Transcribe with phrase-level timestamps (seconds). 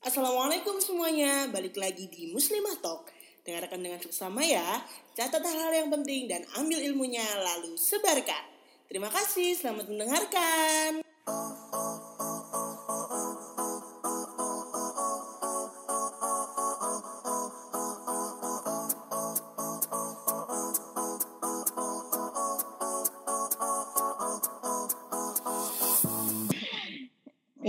[0.00, 3.12] Assalamualaikum semuanya, balik lagi di Muslimah Talk.
[3.44, 4.80] Dengarkan dengan seksama ya,
[5.12, 8.48] catat hal-hal yang penting dan ambil ilmunya lalu sebarkan.
[8.88, 11.04] Terima kasih, selamat mendengarkan.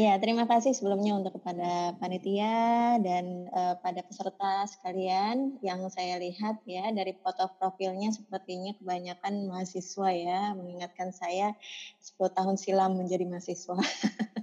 [0.01, 6.57] Ya, terima kasih sebelumnya untuk kepada panitia dan uh, pada peserta sekalian yang saya lihat
[6.65, 11.53] ya dari foto profilnya sepertinya kebanyakan mahasiswa ya, mengingatkan saya
[12.01, 13.77] 10 tahun silam menjadi mahasiswa.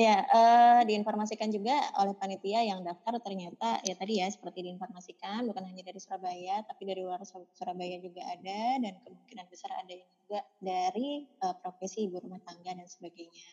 [0.00, 5.60] Ya, uh, diinformasikan juga oleh panitia yang daftar ternyata ya tadi ya seperti diinformasikan bukan
[5.60, 10.40] hanya dari Surabaya tapi dari luar Surabaya juga ada dan kemungkinan besar ada yang juga
[10.56, 13.44] dari uh, profesi ibu rumah tangga dan sebagainya.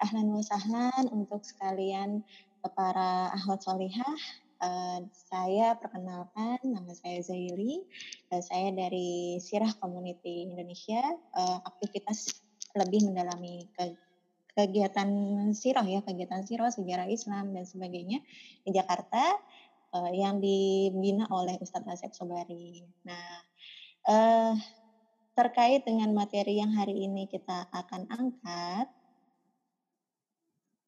[0.00, 2.24] Ahlan wa sahlan untuk sekalian
[2.64, 4.16] uh, para ahwat solihah
[4.60, 7.80] Uh, saya perkenalkan nama saya Zaili,
[8.28, 11.00] uh, saya dari Sirah Community Indonesia,
[11.32, 12.44] uh, aktivitas
[12.76, 13.96] lebih mendalami ke
[14.54, 15.10] kegiatan
[15.54, 18.18] sirah ya, kegiatan sirah, sejarah Islam dan sebagainya
[18.66, 19.38] di Jakarta
[19.94, 22.82] uh, yang dibina oleh Ustadz Asep Sobari.
[23.06, 23.42] Nah,
[24.10, 24.54] uh,
[25.34, 28.86] terkait dengan materi yang hari ini kita akan angkat,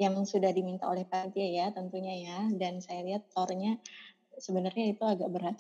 [0.01, 3.79] yang sudah diminta oleh panitia ya tentunya ya, dan saya lihat tornya
[4.41, 5.57] sebenarnya itu agak berat.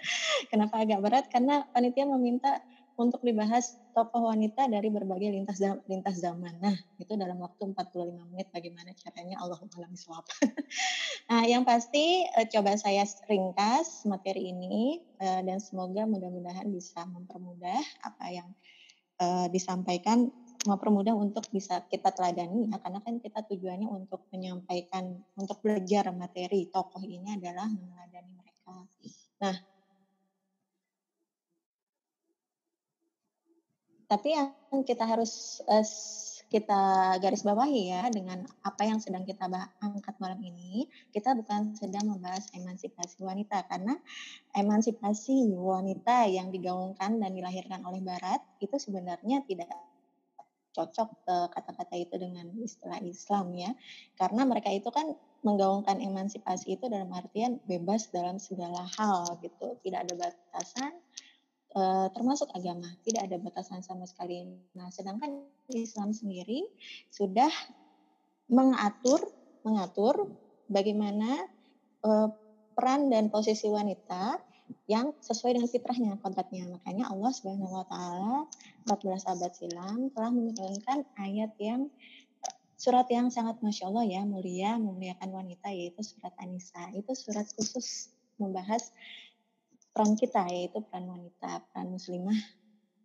[0.50, 1.24] Kenapa agak berat?
[1.32, 2.60] Karena panitia meminta
[3.00, 6.60] untuk dibahas tokoh wanita dari berbagai lintas lintas zaman.
[6.60, 10.28] Nah, itu dalam waktu 45 menit bagaimana caranya Allah alam swab.
[11.32, 17.80] nah, yang pasti uh, coba saya ringkas materi ini uh, dan semoga mudah-mudahan bisa mempermudah
[18.04, 18.48] apa yang
[19.18, 20.28] uh, disampaikan
[20.60, 26.68] mempermudah untuk bisa kita teladani ya karena kan kita tujuannya untuk menyampaikan untuk belajar materi
[26.68, 28.84] tokoh ini adalah meneladani mereka.
[29.40, 29.56] Nah,
[34.10, 35.86] Tapi yang kita harus uh,
[36.50, 39.46] kita garis bawahi ya dengan apa yang sedang kita
[39.78, 43.70] angkat malam ini, kita bukan sedang membahas emansipasi wanita.
[43.70, 43.94] Karena
[44.58, 49.70] emansipasi wanita yang digaungkan dan dilahirkan oleh Barat itu sebenarnya tidak
[50.74, 53.70] cocok eh, kata-kata itu dengan istilah Islam ya.
[54.18, 55.06] Karena mereka itu kan
[55.46, 59.78] menggaungkan emansipasi itu dalam artian bebas dalam segala hal gitu.
[59.86, 60.98] Tidak ada batasan
[61.74, 64.46] uh, termasuk agama, tidak ada batasan sama sekali.
[64.74, 66.66] Nah, sedangkan Islam sendiri
[67.10, 67.50] sudah
[68.50, 69.22] mengatur
[69.62, 70.26] mengatur
[70.66, 71.46] bagaimana
[72.02, 72.28] uh,
[72.74, 74.40] peran dan posisi wanita
[74.86, 76.66] yang sesuai dengan fitrahnya kodratnya.
[76.70, 78.46] Makanya Allah Subhanahu wa taala
[78.86, 81.90] 14 abad silam telah menurunkan ayat yang
[82.80, 86.94] surat yang sangat masya Allah ya mulia memuliakan wanita yaitu surat An-Nisa.
[86.96, 88.94] Itu surat khusus membahas
[89.90, 92.36] peran kita yaitu peran wanita, peran muslimah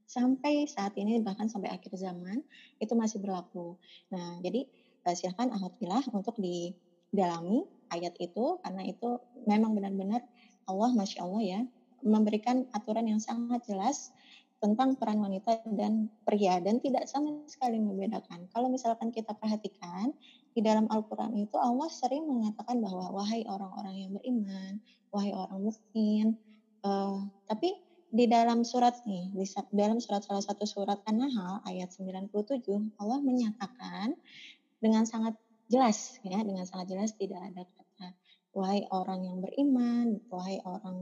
[0.05, 2.45] sampai saat ini bahkan sampai akhir zaman
[2.77, 3.75] itu masih berlaku.
[4.13, 4.69] Nah, jadi
[5.05, 9.17] eh, silahkan alhamdulillah untuk didalami ayat itu karena itu
[9.49, 10.21] memang benar-benar
[10.65, 11.61] Allah masya Allah ya
[12.05, 14.13] memberikan aturan yang sangat jelas
[14.61, 18.49] tentang peran wanita dan pria dan tidak sama sekali membedakan.
[18.49, 20.15] Kalau misalkan kita perhatikan
[20.55, 24.79] di dalam Al-Quran itu Allah sering mengatakan bahwa wahai orang-orang yang beriman,
[25.11, 26.39] wahai orang mukmin,
[26.85, 27.73] Uh, tapi
[28.13, 29.41] di dalam surat nih, di
[29.73, 32.29] dalam surat salah satu surat An-Nahl ayat 97
[33.01, 34.13] Allah menyatakan
[34.77, 35.33] dengan sangat
[35.65, 38.13] jelas ya, dengan sangat jelas tidak ada kata
[38.53, 40.99] wahai orang yang beriman, wahai orang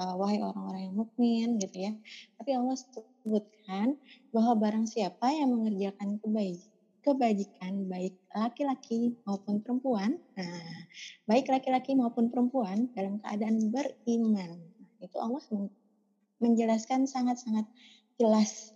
[0.00, 1.92] uh, wahai orang-orang yang mukmin gitu ya.
[2.40, 4.00] Tapi Allah sebutkan
[4.32, 10.76] bahwa barang siapa yang mengerjakan kebaikan kebajikan baik laki-laki maupun perempuan, nah,
[11.24, 14.67] baik laki-laki maupun perempuan dalam keadaan beriman
[15.02, 15.42] itu Allah
[16.38, 17.66] menjelaskan sangat-sangat
[18.18, 18.74] jelas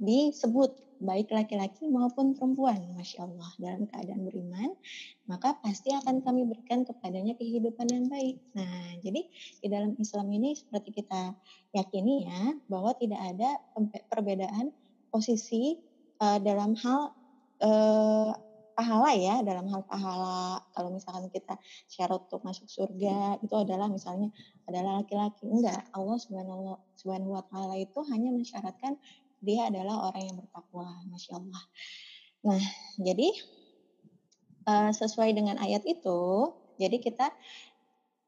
[0.00, 4.76] disebut baik laki-laki maupun perempuan, masya Allah dalam keadaan beriman,
[5.24, 8.36] maka pasti akan kami berikan kepadanya kehidupan yang baik.
[8.52, 9.24] Nah, jadi
[9.64, 11.32] di dalam Islam ini seperti kita
[11.72, 13.48] yakini ya bahwa tidak ada
[14.12, 14.76] perbedaan
[15.08, 15.80] posisi
[16.20, 17.16] uh, dalam hal
[17.64, 18.36] uh,
[18.90, 20.58] pahala ya dalam hal pahala.
[20.74, 21.54] Kalau misalkan kita
[21.86, 24.34] syarat untuk masuk surga itu adalah misalnya
[24.66, 25.46] adalah laki-laki.
[25.46, 28.98] Enggak Allah subhanahu subhanahu wa taala itu hanya mensyaratkan
[29.38, 31.62] dia adalah orang yang bertakwa masya Allah.
[32.50, 32.62] Nah
[32.98, 33.30] jadi
[34.66, 36.50] uh, sesuai dengan ayat itu
[36.82, 37.30] jadi kita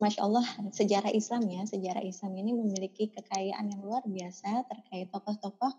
[0.03, 0.43] Masya Allah,
[0.75, 5.71] sejarah Islam ya, sejarah Islam ini memiliki kekayaan yang luar biasa terkait tokoh-tokoh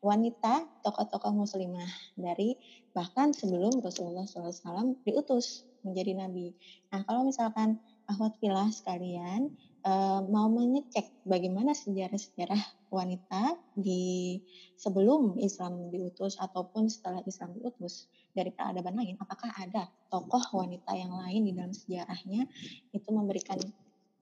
[0.00, 2.56] wanita tokoh-tokoh muslimah dari
[2.96, 6.56] bahkan sebelum Rasulullah SAW diutus menjadi nabi.
[6.92, 9.54] Nah kalau misalkan ahwat filah sekalian
[9.86, 12.58] uh, mau mengecek bagaimana sejarah-sejarah
[12.90, 14.40] wanita di
[14.74, 21.14] sebelum Islam diutus ataupun setelah Islam diutus dari peradaban lain, apakah ada tokoh wanita yang
[21.14, 22.46] lain di dalam sejarahnya
[22.90, 23.58] itu memberikan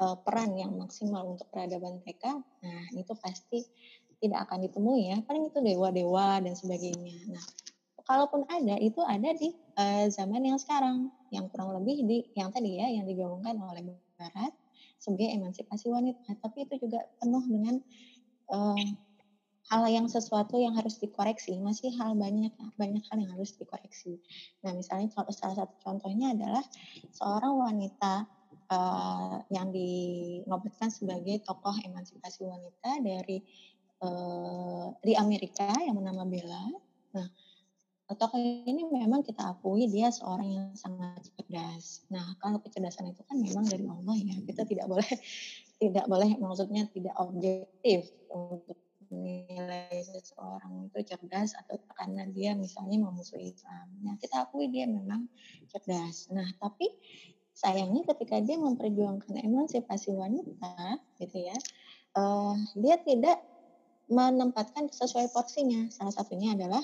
[0.00, 2.40] uh, peran yang maksimal untuk peradaban mereka?
[2.60, 3.64] Nah itu pasti
[4.18, 5.16] tidak akan ditemui ya.
[5.24, 7.14] Paling itu dewa-dewa dan sebagainya.
[7.30, 7.44] Nah,
[8.08, 12.80] kalaupun ada itu ada di uh, zaman yang sekarang yang kurang lebih di yang tadi
[12.80, 13.84] ya yang digaungkan oleh
[14.18, 14.52] Barat
[14.98, 16.34] sebagai emansipasi wanita.
[16.42, 17.78] Tapi itu juga penuh dengan
[18.50, 18.86] uh,
[19.68, 21.54] hal yang sesuatu yang harus dikoreksi.
[21.60, 24.18] Masih hal banyak banyak hal yang harus dikoreksi.
[24.64, 26.64] Nah, misalnya salah satu contohnya adalah
[27.12, 28.26] seorang wanita
[28.72, 33.44] uh, yang dinobatkan sebagai tokoh emansipasi wanita dari
[34.02, 36.64] uh, di Amerika yang bernama Bella.
[37.14, 37.28] Nah,
[38.16, 42.08] tokoh ini memang kita akui dia seorang yang sangat cerdas.
[42.08, 44.36] Nah, kalau kecerdasan itu kan memang dari Allah ya.
[44.44, 45.10] Kita tidak boleh
[45.82, 48.78] tidak boleh maksudnya tidak objektif untuk
[49.08, 53.88] menilai seseorang itu cerdas atau karena dia misalnya memusuhi Islam.
[54.04, 55.28] Nah, kita akui dia memang
[55.72, 56.28] cerdas.
[56.32, 56.92] Nah, tapi
[57.56, 61.56] sayangnya ketika dia memperjuangkan emansipasi wanita gitu ya,
[62.20, 63.40] uh, dia tidak
[64.08, 65.88] menempatkan sesuai porsinya.
[65.92, 66.82] Salah satunya adalah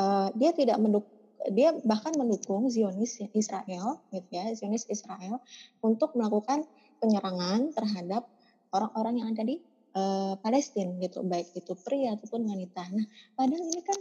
[0.00, 1.16] uh, dia tidak mendukung
[1.54, 5.38] dia bahkan mendukung Zionis Israel gitu ya, Zionis Israel
[5.78, 6.66] untuk melakukan
[6.98, 8.26] penyerangan terhadap
[8.74, 9.62] orang-orang yang ada di
[9.94, 12.82] uh, Palestina gitu, baik itu pria ataupun wanita.
[12.90, 13.06] Nah,
[13.38, 13.98] padahal ini kan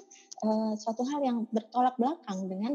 [0.50, 2.74] uh, suatu hal yang bertolak belakang dengan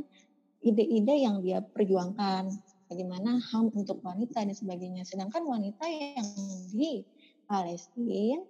[0.62, 2.54] ide-ide yang dia perjuangkan,
[2.86, 5.02] bagaimana HAM untuk wanita dan sebagainya.
[5.02, 6.28] Sedangkan wanita yang
[6.70, 7.02] di
[7.50, 8.40] Palestina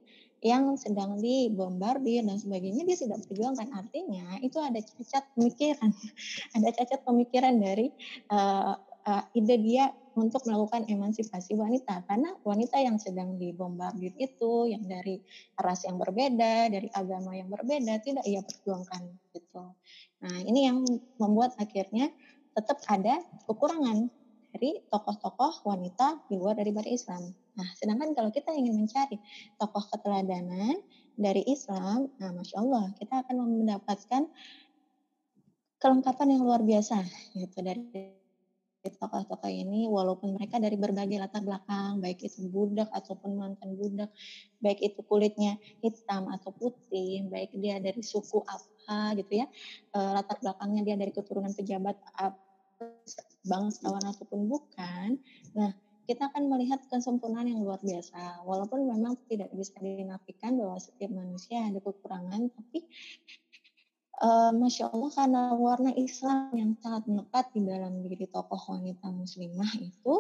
[0.42, 5.90] yang sedang dibombardir dan sebagainya dia tidak perjuangkan artinya itu ada cacat pemikiran.
[6.58, 7.94] Ada cacat pemikiran dari
[8.34, 8.74] uh,
[9.06, 12.02] uh, ide dia untuk melakukan emansipasi wanita.
[12.10, 15.22] Karena wanita yang sedang dibombardir itu yang dari
[15.56, 19.72] ras yang berbeda dari agama yang berbeda tidak ia perjuangkan gitu.
[20.26, 20.82] Nah ini yang
[21.22, 22.10] membuat akhirnya
[22.52, 24.10] tetap ada kekurangan
[24.52, 29.20] dari tokoh-tokoh wanita di luar dari Islam Nah, sedangkan kalau kita ingin mencari
[29.60, 30.80] tokoh keteladanan
[31.16, 34.22] dari Islam, nah Masya Allah, kita akan mendapatkan
[35.76, 37.02] kelengkapan yang luar biasa
[37.36, 37.82] gitu dari
[38.90, 44.10] tokoh-tokoh ini walaupun mereka dari berbagai latar belakang baik itu budak ataupun mantan budak
[44.58, 49.46] baik itu kulitnya hitam atau putih baik dia dari suku apa gitu ya
[49.94, 51.94] e, latar belakangnya dia dari keturunan pejabat
[53.46, 55.22] bangsawan ataupun bukan
[55.54, 55.70] nah
[56.06, 58.42] kita akan melihat kesempurnaan yang luar biasa.
[58.42, 62.84] Walaupun memang tidak bisa dinafikan bahwa setiap manusia ada kekurangan, tapi
[64.22, 69.72] uh, masya Allah karena warna Islam yang sangat melekat di dalam diri tokoh wanita muslimah
[69.78, 70.14] itu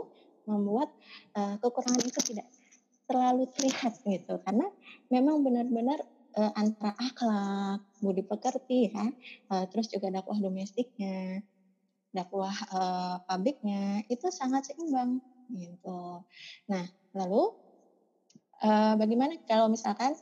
[0.46, 0.90] membuat
[1.38, 2.46] uh, kekurangan itu tidak
[3.06, 4.66] terlalu terlihat gitu karena
[5.10, 6.00] memang benar-benar
[6.38, 9.06] uh, antara akhlak, budi pekerti ya,
[9.52, 11.44] uh, terus juga dakwah domestiknya,
[12.14, 15.20] dakwah uh, publiknya itu sangat seimbang
[15.50, 16.22] gitu.
[16.70, 16.84] Nah,
[17.16, 17.42] lalu
[18.62, 20.14] uh, bagaimana kalau misalkan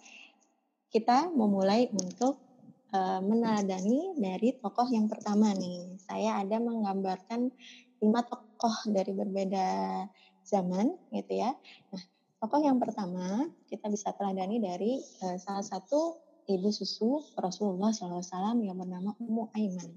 [0.90, 2.40] kita memulai untuk
[2.94, 5.96] uh, meneladani dari tokoh yang pertama nih.
[6.02, 7.50] Saya ada menggambarkan
[8.00, 9.69] lima tokoh dari berbeda
[10.42, 11.54] zaman gitu ya.
[11.94, 12.02] Nah,
[12.42, 16.18] tokoh yang pertama kita bisa teladani dari uh, salah satu
[16.50, 19.90] ibu susu Rasulullah SAW yang bernama Ummu Aiman.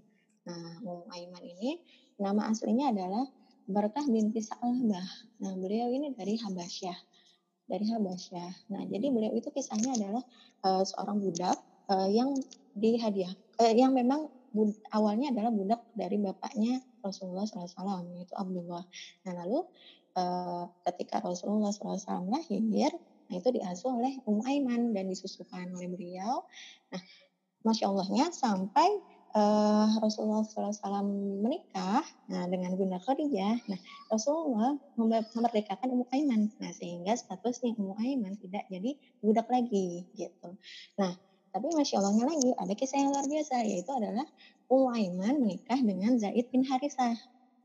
[0.45, 1.81] Nah, Ummu Aiman ini
[2.21, 3.25] nama aslinya adalah
[3.63, 5.07] Barakah binti Sa'labah.
[5.39, 6.97] Nah, beliau ini dari Habasyah.
[7.63, 8.51] Dari Habasyah.
[8.75, 10.23] Nah, jadi beliau itu kisahnya adalah
[10.67, 12.35] uh, seorang budak uh, yang
[12.75, 13.31] dihadiah,
[13.63, 18.83] uh, yang memang bud, awalnya adalah budak dari bapaknya Rasulullah SAW, yaitu Abdullah.
[19.23, 19.59] Nah, lalu
[20.19, 22.91] uh, ketika Rasulullah SAW lahir,
[23.31, 26.43] nah itu diasuh oleh Um Aiman dan disusukan oleh beliau.
[26.91, 27.01] Nah,
[27.63, 31.05] Masya Allahnya sampai uh, Rasulullah SAW
[31.41, 38.37] menikah nah, dengan Bunda Khadijah, nah Rasulullah memerdekakan Ummu Aiman, nah sehingga statusnya Ummu Aiman
[38.39, 40.49] tidak jadi budak lagi gitu.
[41.01, 41.13] Nah
[41.53, 44.25] tapi masya Allahnya lagi ada kisah yang luar biasa yaitu adalah
[44.69, 47.17] Ummu Aiman menikah dengan Zaid bin Harisah.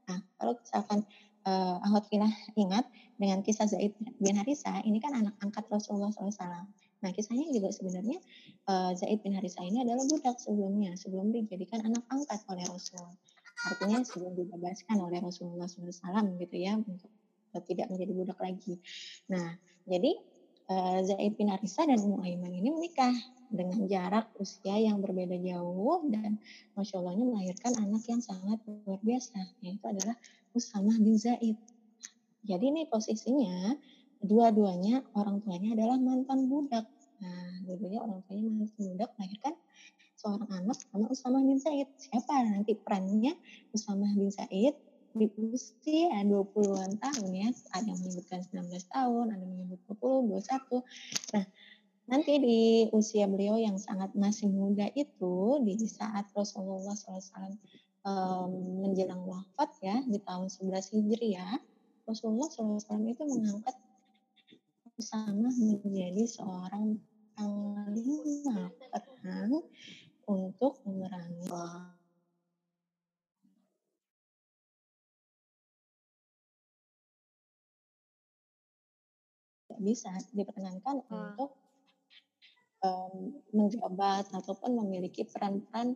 [0.08, 1.04] Nah kalau misalkan
[1.48, 2.08] uh, Ahwat
[2.56, 2.84] ingat
[3.16, 6.68] dengan kisah Zaid bin Harisah ini kan anak angkat Rasulullah SAW.
[6.98, 8.18] Nah, kisahnya juga sebenarnya
[8.66, 13.06] uh, Zaid bin Harithah ini adalah budak sebelumnya, sebelum dijadikan anak angkat oleh Rasul.
[13.70, 17.10] Artinya sebelum dibebaskan oleh Rasulullah SAW gitu ya, untuk
[17.66, 18.78] tidak menjadi budak lagi.
[19.30, 19.54] Nah,
[19.86, 20.14] jadi
[20.70, 23.14] uh, Zaid bin Arisa dan Ummu ini menikah
[23.48, 26.36] dengan jarak usia yang berbeda jauh dan
[26.76, 30.16] masya Allahnya melahirkan anak yang sangat luar biasa yaitu adalah
[30.52, 31.56] Usamah bin Zaid.
[32.44, 33.76] Jadi ini posisinya
[34.22, 36.86] dua-duanya orang tuanya adalah mantan budak.
[37.18, 39.54] Nah, dua-duanya orang tuanya mantan budak melahirkan
[40.18, 41.88] seorang anak sama Usamah bin Zaid.
[41.94, 43.38] Siapa nanti perannya
[43.70, 44.74] Usamah bin Zaid
[45.14, 47.48] di usia 20-an tahun ya.
[47.74, 50.82] Ada yang menyebutkan 19 tahun, ada yang menyebut 20, 21.
[51.34, 51.44] Nah,
[52.10, 52.60] nanti di
[52.94, 57.56] usia beliau yang sangat masih muda itu, di saat Rasulullah SAW
[58.06, 58.50] um,
[58.84, 61.56] menjelang wafat ya, di tahun 11 Hijriah,
[62.08, 63.76] Rasulullah SAW itu mengangkat
[64.98, 66.98] sama menjadi seorang
[67.38, 69.62] panglima perang
[70.26, 71.46] untuk memerangi
[79.78, 81.10] bisa diperkenankan hmm.
[81.10, 81.50] untuk
[82.82, 85.94] um, menjabat ataupun memiliki peran-peran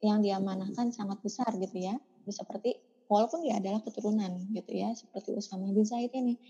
[0.00, 1.94] yang diamanahkan sangat besar gitu ya.
[2.24, 2.80] Seperti
[3.12, 6.40] walaupun dia adalah keturunan gitu ya, seperti Usama bin Zaid ini.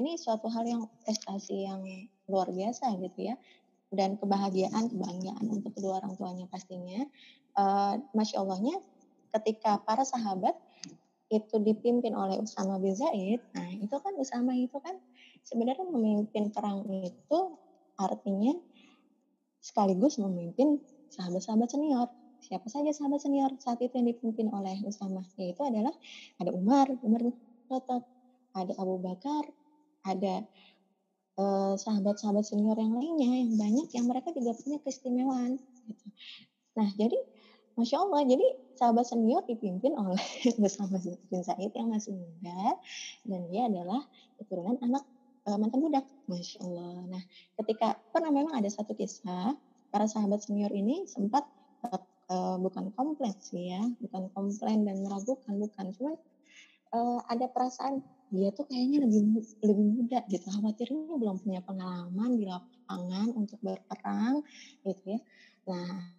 [0.00, 1.84] Ini suatu hal yang prestasi yang
[2.24, 3.36] luar biasa gitu ya.
[3.92, 7.04] Dan kebahagiaan, kebanggaan untuk kedua orang tuanya pastinya.
[7.52, 8.80] Uh, Masya Allahnya
[9.36, 10.56] ketika para sahabat
[11.30, 14.98] itu dipimpin oleh Usama bin Zaid, nah itu kan Usama itu kan
[15.46, 17.38] sebenarnya memimpin perang itu
[17.94, 18.56] artinya
[19.60, 20.80] sekaligus memimpin
[21.12, 22.08] sahabat-sahabat senior.
[22.40, 25.22] Siapa saja sahabat senior saat itu yang dipimpin oleh Usama?
[25.36, 25.92] Yaitu adalah
[26.40, 27.36] ada Umar, Umar bin
[27.68, 28.02] Khattab,
[28.56, 29.44] ada Abu Bakar,
[30.06, 30.44] ada
[31.40, 35.56] sahabat sahabat-sahabat senior yang lainnya yang banyak yang mereka juga punya keistimewaan.
[35.88, 36.06] Gitu.
[36.76, 37.16] Nah jadi
[37.80, 38.44] Masya Allah, jadi
[38.76, 40.20] sahabat senior dipimpin oleh
[40.62, 42.76] bersama bin Said yang masih muda
[43.24, 44.04] dan dia adalah
[44.36, 45.00] keturunan anak
[45.48, 47.08] mantan budak, masya Allah.
[47.08, 47.22] Nah,
[47.62, 49.56] ketika pernah memang ada satu kisah
[49.88, 51.48] para sahabat senior ini sempat
[52.30, 56.12] uh, bukan komplain sih ya, bukan komplain dan meragukan, bukan, cuma
[56.94, 62.46] uh, ada perasaan dia tuh kayaknya lebih lebih muda gitu, khawatirnya belum punya pengalaman di
[62.46, 64.46] lapangan untuk berperang
[64.86, 65.20] gitu ya.
[65.66, 66.14] Nah,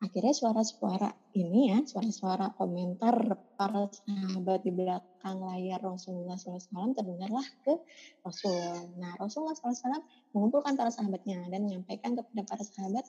[0.00, 3.14] akhirnya suara-suara ini ya, suara-suara komentar
[3.54, 7.78] para sahabat di belakang layar Rasulullah SAW terdengarlah ke
[8.24, 8.82] Rasulullah.
[8.96, 10.02] Nah, Rasulullah SAW
[10.34, 13.04] mengumpulkan para sahabatnya dan menyampaikan kepada para sahabat,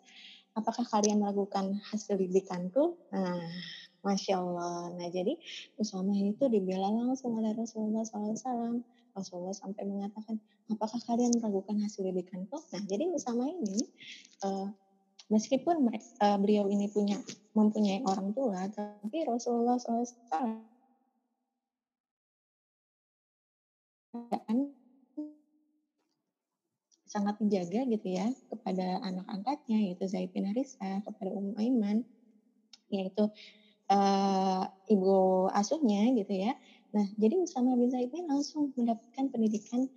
[0.54, 3.00] apakah kalian melakukan hasil didikanku?
[3.16, 3.40] Nah,
[4.02, 4.90] Masya Allah.
[4.98, 5.38] Nah, jadi
[5.78, 8.82] Usama itu dibela langsung oleh Rasulullah SAW.
[9.12, 10.40] Rasulullah sampai mengatakan,
[10.72, 12.58] apakah kalian meragukan hasil didikanku?
[12.74, 13.86] Nah, jadi Usama ini
[14.42, 14.72] uh,
[15.30, 15.86] meskipun
[16.24, 17.22] uh, beliau ini punya
[17.54, 20.66] mempunyai orang tua, tapi Rasulullah SAW
[27.12, 32.08] sangat menjaga gitu ya kepada anak angkatnya yaitu Zaid bin Harisa kepada Ummu Aiman
[32.88, 33.28] yaitu
[33.92, 36.56] uh, ibu asuhnya gitu ya.
[36.96, 39.92] Nah jadi Usama bin Zaid ini langsung mendapatkan pendidikan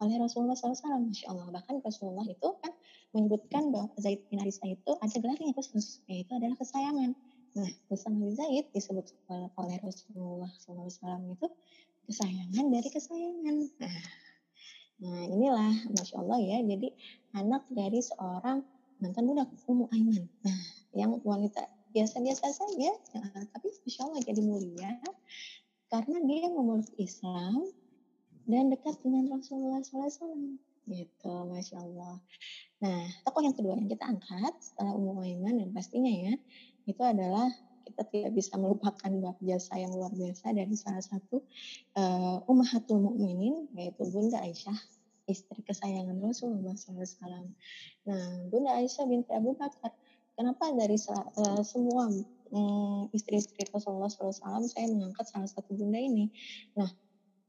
[0.00, 1.10] oleh Rasulullah SAW.
[1.10, 1.52] Masya Allah.
[1.52, 2.72] Bahkan Rasulullah itu kan
[3.12, 7.12] menyebutkan bahwa Zaid bin Harisa itu ada gelarnya khusus, yaitu adalah kesayangan.
[7.58, 9.10] Nah, Usama bin Zaid disebut
[9.58, 11.46] oleh Rasulullah SAW itu
[12.06, 13.56] kesayangan dari kesayangan.
[13.82, 13.96] Nah,
[15.00, 16.88] nah inilah Masya Allah ya, jadi
[17.34, 18.62] anak dari seorang
[19.02, 20.24] mantan budak Ummu Aiman.
[20.46, 20.60] Nah,
[20.94, 22.90] yang wanita biasa-biasa saja,
[23.50, 24.92] tapi Masya Allah jadi mulia
[25.90, 27.66] karena dia memeluk Islam
[28.46, 30.58] dan dekat dengan Rasulullah SAW.
[30.90, 32.18] Gitu, Masya Allah.
[32.82, 36.34] Nah, tokoh yang kedua yang kita angkat setelah Ummu Aiman dan pastinya ya,
[36.88, 37.46] itu adalah
[37.86, 41.42] kita tidak bisa melupakan bab jasa yang luar biasa dari salah satu
[41.98, 44.78] uh, Ummahatul Mukminin yaitu Bunda Aisyah
[45.30, 47.50] istri kesayangan Rasulullah SAW.
[48.06, 49.94] Nah, Bunda Aisyah binti Abu Bakar,
[50.40, 52.08] kenapa dari uh, semua
[52.48, 56.32] um, istri-istri Rasulullah SAW saya mengangkat salah satu bunda ini?
[56.80, 56.88] Nah,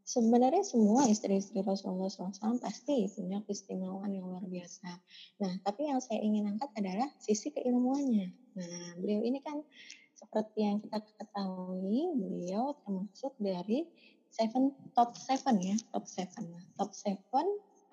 [0.04, 4.92] sebenarnya semua istri-istri Rasulullah SAW pasti punya keistimewaan yang luar biasa.
[5.40, 8.28] Nah, tapi yang saya ingin angkat adalah sisi keilmuannya.
[8.60, 9.64] Nah, beliau ini kan
[10.12, 13.88] seperti yang kita ketahui, beliau termasuk dari
[14.28, 16.44] seven top seven ya, top seven.
[16.52, 17.46] Nah, top seven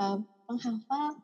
[0.02, 0.18] uh,
[0.50, 1.22] penghafal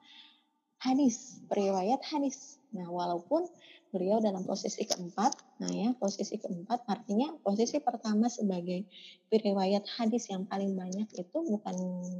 [0.84, 2.60] hadis, periwayat hadis.
[2.76, 3.48] Nah, walaupun
[3.94, 5.38] beliau dalam posisi keempat.
[5.62, 8.82] Nah ya, posisi keempat artinya posisi pertama sebagai
[9.30, 11.76] riwayat hadis yang paling banyak itu bukan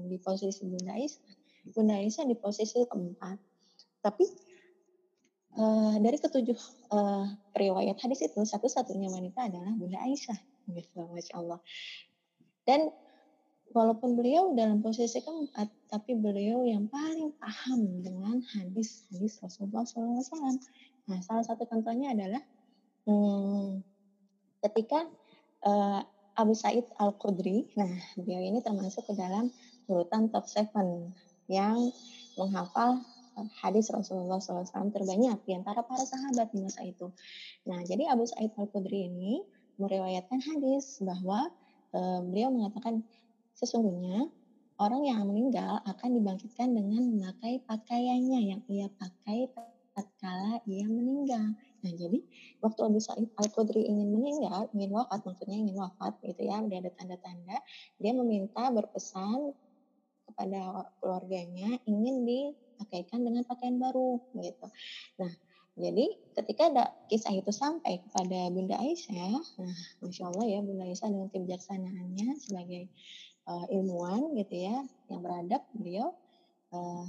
[0.07, 1.35] di posisi Bunda Aisyah.
[1.75, 3.43] Bunda Aisyah di posisi keempat.
[4.07, 4.25] Tapi
[5.59, 6.59] uh, dari ketujuh
[6.95, 7.27] uh,
[7.59, 10.39] riwayat hadis itu satu-satunya wanita adalah Bunda Aisyah.
[10.71, 11.59] Gitu, Masya Allah.
[12.65, 12.89] Dan
[13.75, 20.63] walaupun beliau dalam posisi keempat, tapi beliau yang paling paham dengan hadis-hadis Rasulullah SAW.
[21.11, 22.41] Nah, salah satu contohnya adalah
[23.11, 23.83] hmm,
[24.63, 25.11] ketika
[25.67, 26.01] uh,
[26.39, 29.51] Abu Said Al Khudri, nah beliau ini termasuk ke dalam
[29.91, 30.71] urutan top 7
[31.51, 31.77] yang
[32.39, 33.03] menghafal
[33.59, 37.11] hadis Rasulullah SAW terbanyak di antara para sahabat di masa itu.
[37.67, 39.43] Nah, jadi Abu Said Al Khudri ini
[39.83, 41.51] meriwayatkan hadis bahwa
[41.91, 43.03] uh, beliau mengatakan
[43.55, 44.29] Sesungguhnya,
[44.83, 49.47] orang yang meninggal akan dibangkitkan dengan memakai pakaiannya yang ia pakai
[49.95, 51.55] tatkala ia meninggal.
[51.55, 52.19] Nah, jadi
[52.59, 56.91] waktu Abu Sa'id Al-Khudri ingin meninggal, ingin wafat, maksudnya ingin wafat gitu ya, dia ada
[56.99, 57.57] tanda-tanda,
[58.03, 59.55] dia meminta berpesan
[60.27, 64.67] kepada keluarganya ingin dipakaikan dengan pakaian baru gitu.
[65.23, 65.33] Nah,
[65.75, 66.07] jadi
[66.39, 71.29] ketika ada kisah itu sampai kepada Bunda Aisyah, nah Masya Allah ya Bunda Aisyah dengan
[71.31, 72.91] kebijaksanaannya sebagai
[73.49, 74.77] uh, ilmuwan gitu ya
[75.09, 76.13] yang beradab beliau
[76.73, 77.05] uh,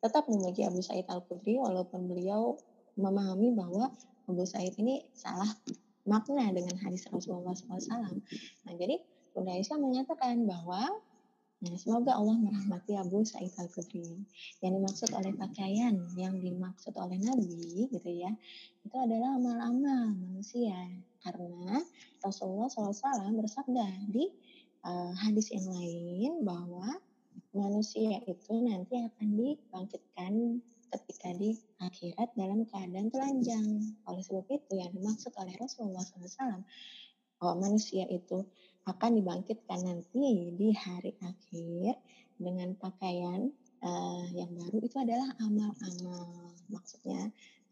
[0.00, 2.56] tetap memuji Abu Said Al Khudri walaupun beliau
[2.96, 3.92] memahami bahwa
[4.28, 5.48] Abu Said ini salah
[6.08, 8.16] makna dengan hadis Rasulullah SAW.
[8.64, 8.96] Nah jadi
[9.36, 10.88] Bunda Aisyah menyatakan bahwa
[11.60, 14.24] Nah, semoga Allah merahmati Abu Sa'id Al-Khudri.
[14.64, 18.32] Yang dimaksud oleh pakaian, yang dimaksud oleh Nabi gitu ya,
[18.80, 20.72] itu adalah amal-amal manusia.
[21.20, 21.84] Karena
[22.24, 24.32] Rasulullah SAW bersabda di
[24.84, 27.00] uh, hadis yang lain bahwa
[27.50, 33.94] manusia itu nanti akan dibangkitkan ketika di akhirat dalam keadaan telanjang.
[34.10, 36.62] Oleh sebab itu yang dimaksud oleh Rasulullah SAW
[37.40, 38.44] bahwa manusia itu
[38.84, 41.96] akan dibangkitkan nanti di hari akhir
[42.40, 43.52] dengan pakaian
[43.84, 46.26] uh, yang baru itu adalah amal-amal
[46.72, 47.30] maksudnya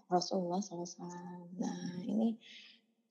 [0.09, 1.49] Rasulullah SAW.
[1.59, 2.39] Nah ini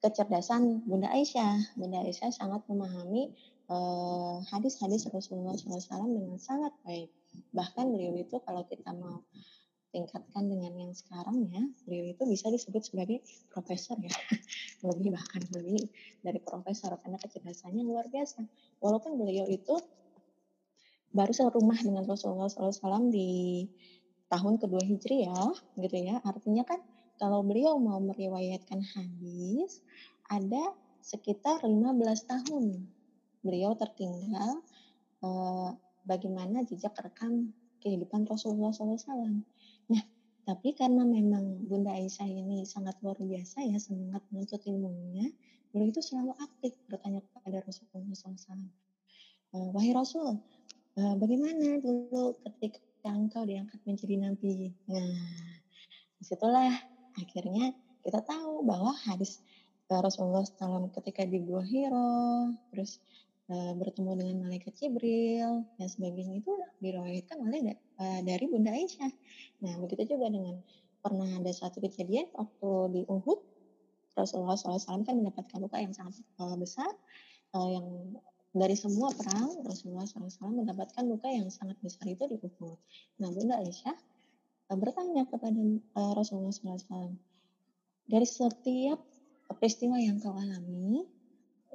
[0.01, 1.77] kecerdasan Bunda Aisyah.
[1.77, 3.33] Bunda Aisyah sangat memahami
[3.67, 7.11] Eh, hadis-hadis uh, Rasulullah SAW dengan sangat baik.
[7.51, 9.19] Bahkan beliau itu kalau kita mau
[9.91, 13.19] tingkatkan dengan yang sekarang ya, beliau itu bisa disebut sebagai
[13.51, 14.07] profesor ya,
[14.87, 15.83] lebih bahkan lebih
[16.23, 18.39] dari profesor karena kecerdasannya luar biasa.
[18.79, 19.75] Walaupun beliau itu
[21.11, 23.67] baru serumah dengan Rasulullah SAW di
[24.31, 26.23] tahun kedua Hijriah, gitu ya.
[26.23, 26.79] Artinya kan
[27.19, 29.83] kalau beliau mau meriwayatkan hadis,
[30.31, 30.71] ada
[31.03, 32.95] sekitar 15 tahun
[33.41, 34.61] beliau tertinggal
[35.23, 35.73] uh,
[36.07, 37.51] bagaimana jejak rekam
[37.83, 39.43] kehidupan Rasulullah SAW.
[39.91, 40.03] Nah,
[40.47, 45.27] tapi karena memang Bunda Aisyah ini sangat luar biasa ya semangat menuntut ilmunya,
[45.71, 48.67] beliau itu selalu aktif bertanya kepada Rasulullah SAW.
[49.55, 50.39] Eh, Wahai Rasul,
[50.99, 54.75] uh, bagaimana dulu ketika engkau diangkat menjadi nabi?
[54.91, 55.23] Nah,
[56.17, 56.73] di situlah
[57.15, 57.71] akhirnya
[58.03, 59.43] kita tahu bahwa hadis
[59.87, 62.99] Rasulullah SAW ketika di Gua Hiro, terus
[63.51, 69.11] uh, bertemu dengan malaikat Jibril dan sebagainya itu diriwayatkan oleh uh, dari Bunda Aisyah.
[69.63, 70.59] Nah, begitu juga dengan
[71.01, 73.39] pernah ada satu kejadian waktu di Uhud
[74.17, 76.89] Rasulullah SAW kan mendapatkan luka yang sangat uh, besar
[77.53, 77.85] uh, yang
[78.57, 82.77] dari semua perang Rasulullah SAW mendapatkan luka yang sangat besar itu di Uhud.
[83.21, 83.95] Nah, Bunda Aisyah
[84.73, 85.61] uh, bertanya kepada
[85.95, 87.13] uh, Rasulullah SAW
[88.07, 88.99] dari setiap
[89.55, 91.03] peristiwa yang kau alami,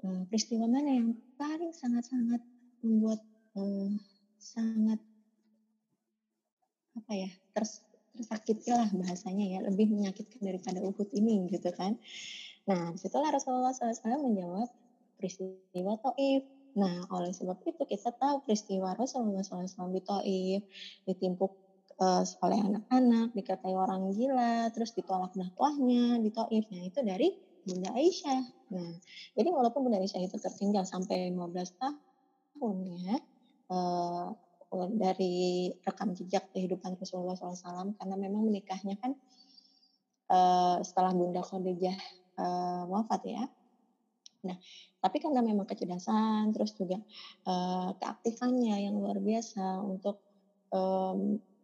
[0.07, 2.43] uh, peristiwa mana yang paling sangat-sangat
[2.83, 3.21] membuat
[3.59, 3.91] uh,
[4.38, 4.99] sangat
[6.93, 7.81] apa ya ters,
[8.12, 11.97] tersakiti lah bahasanya ya lebih menyakitkan daripada Uhud ini gitu kan.
[12.69, 14.69] Nah di situlah Rasulullah SAW menjawab
[15.17, 16.43] peristiwa Taif.
[16.77, 20.61] Nah oleh sebab itu kita tahu peristiwa Rasulullah SAW di Taif
[21.09, 21.53] ditimpuk
[21.97, 26.65] uh, oleh anak-anak dikatai orang gila terus ditolak dakwahnya di Taif.
[26.69, 28.42] Nah itu dari Bunda Aisyah.
[28.75, 28.92] Nah,
[29.38, 33.16] jadi walaupun Bunda Aisyah itu tertinggal sampai 15 tahun ya,
[33.70, 34.27] uh,
[34.96, 39.12] dari rekam jejak kehidupan Rasulullah SAW karena memang menikahnya kan
[40.33, 41.98] uh, setelah Bunda Khadijah
[42.40, 43.44] uh, wafat ya.
[44.42, 44.59] Nah,
[44.98, 46.98] tapi karena memang kecerdasan, terus juga
[47.46, 50.18] uh, keaktifannya yang luar biasa untuk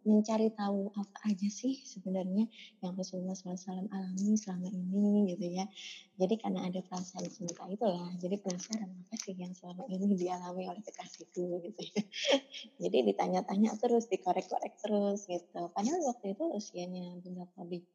[0.08, 2.48] mencari tahu apa aja sih sebenarnya
[2.80, 5.68] yang Rasulullah SAW alami selama ini gitu ya.
[6.16, 10.80] Jadi karena ada perasaan cinta itulah, jadi penasaran apa sih yang selama ini dialami oleh
[10.80, 12.02] kekasihku gitu ya.
[12.88, 15.68] jadi ditanya-tanya terus, dikorek-korek terus gitu.
[15.76, 17.44] Padahal waktu itu usianya Bunda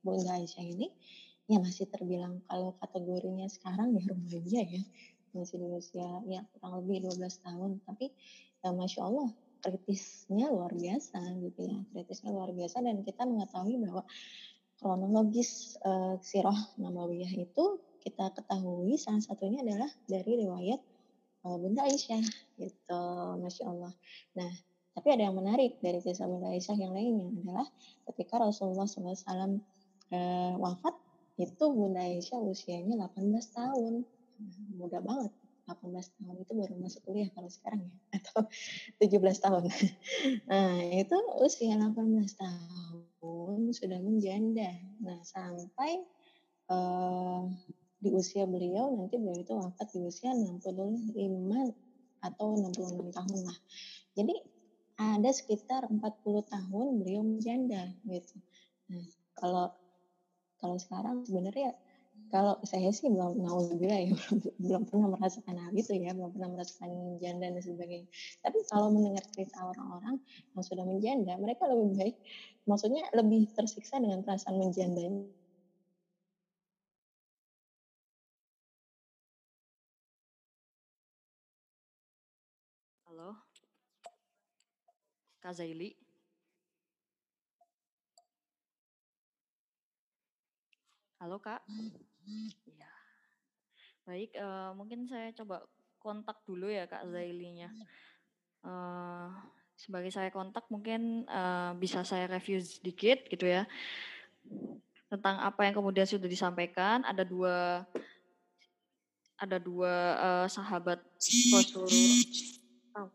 [0.06, 0.94] Bunda Aisyah ini
[1.52, 4.84] ya masih terbilang kalau kategorinya sekarang ya remaja ya
[5.34, 8.14] masih di usia ya kurang lebih 12 tahun tapi
[8.64, 9.30] ya Masya Allah
[9.64, 14.04] kritisnya luar biasa gitu ya kritisnya luar biasa dan kita mengetahui bahwa
[14.84, 20.82] kronologis uh, sirah Nabawiyah itu kita ketahui salah satunya adalah dari riwayat
[21.48, 22.24] uh, Bunda Aisyah
[22.60, 23.02] gitu,
[23.40, 23.94] masya Allah.
[24.36, 24.52] Nah,
[24.94, 27.68] tapi ada yang menarik dari kisah Bunda Aisyah yang lainnya adalah
[28.12, 29.16] ketika Rasulullah SAW
[30.12, 30.96] uh, wafat
[31.40, 34.04] itu Bunda Aisyah usianya 18 tahun,
[34.76, 35.32] muda banget.
[35.64, 38.48] 18 tahun itu baru masuk kuliah kalau sekarang ya atau
[39.00, 39.64] 17 tahun.
[40.52, 41.96] Nah, itu usia 18
[42.36, 44.70] tahun sudah menjanda.
[45.00, 46.04] Nah, sampai
[46.68, 47.48] uh,
[48.04, 50.76] di usia beliau nanti beliau itu wafat di usia 65
[52.24, 53.60] atau 66 tahun lah.
[54.20, 54.36] Jadi
[55.00, 56.04] ada sekitar 40
[56.44, 58.36] tahun beliau menjanda gitu.
[58.92, 59.08] Nah,
[59.40, 59.72] kalau
[60.60, 61.76] kalau sekarang sebenarnya
[62.32, 66.50] kalau saya sih belum naudzubillah ya belum, belum pernah merasakan hal itu ya belum pernah
[66.56, 68.08] merasakan janda dan sebagainya
[68.46, 70.16] tapi kalau mendengar cerita orang-orang
[70.56, 72.16] yang sudah menjanda mereka lebih baik
[72.70, 75.28] maksudnya lebih tersiksa dengan perasaan menjandanya
[83.14, 83.38] Halo.
[85.38, 85.94] Kak Zaili.
[91.22, 91.64] Halo Kak.
[92.24, 92.92] Iya.
[94.04, 95.64] Baik, uh, mungkin saya coba
[96.00, 97.72] kontak dulu ya Kak Zailinya.
[98.64, 99.32] Uh,
[99.76, 103.68] sebagai saya kontak mungkin uh, bisa saya review sedikit gitu ya
[105.12, 107.04] tentang apa yang kemudian sudah disampaikan.
[107.04, 107.84] Ada dua
[109.40, 111.04] ada dua uh, sahabat
[111.52, 113.12] Rasulullah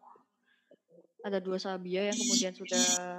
[1.25, 2.79] ada dua sabia yang kemudian sudah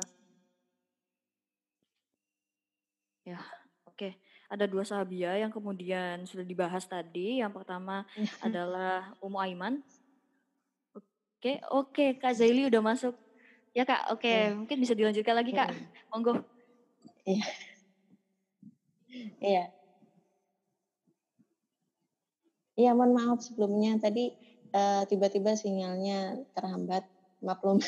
[3.29, 3.39] ya.
[4.49, 7.39] Ada dua sahabia yang kemudian sudah dibahas tadi.
[7.39, 8.03] Yang pertama
[8.45, 9.85] adalah Umu Aiman.
[10.91, 11.05] Oke
[11.39, 13.15] okay, oke okay, Kak Zaili udah masuk.
[13.71, 14.49] Ya Kak oke okay.
[14.49, 14.57] ya.
[14.57, 15.69] mungkin bisa dilanjutkan lagi Kak.
[15.69, 15.77] Ya.
[16.11, 16.33] monggo.
[17.23, 17.45] Iya.
[19.39, 19.63] Iya.
[22.79, 23.99] Iya, mohon maaf sebelumnya.
[23.99, 24.31] Tadi
[24.71, 27.03] uh, tiba-tiba sinyalnya terhambat.
[27.43, 27.79] Maklum.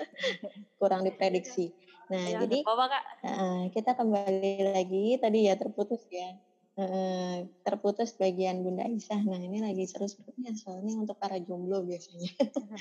[0.80, 1.72] Kurang diprediksi.
[2.10, 3.04] Nah, ya, jadi apa, Kak.
[3.22, 6.34] Uh, kita kembali lagi tadi ya terputus ya.
[6.80, 9.22] Uh, terputus bagian Bunda Aisyah.
[9.22, 12.30] Nah, ini lagi seru-serunya soalnya untuk para jomblo biasanya.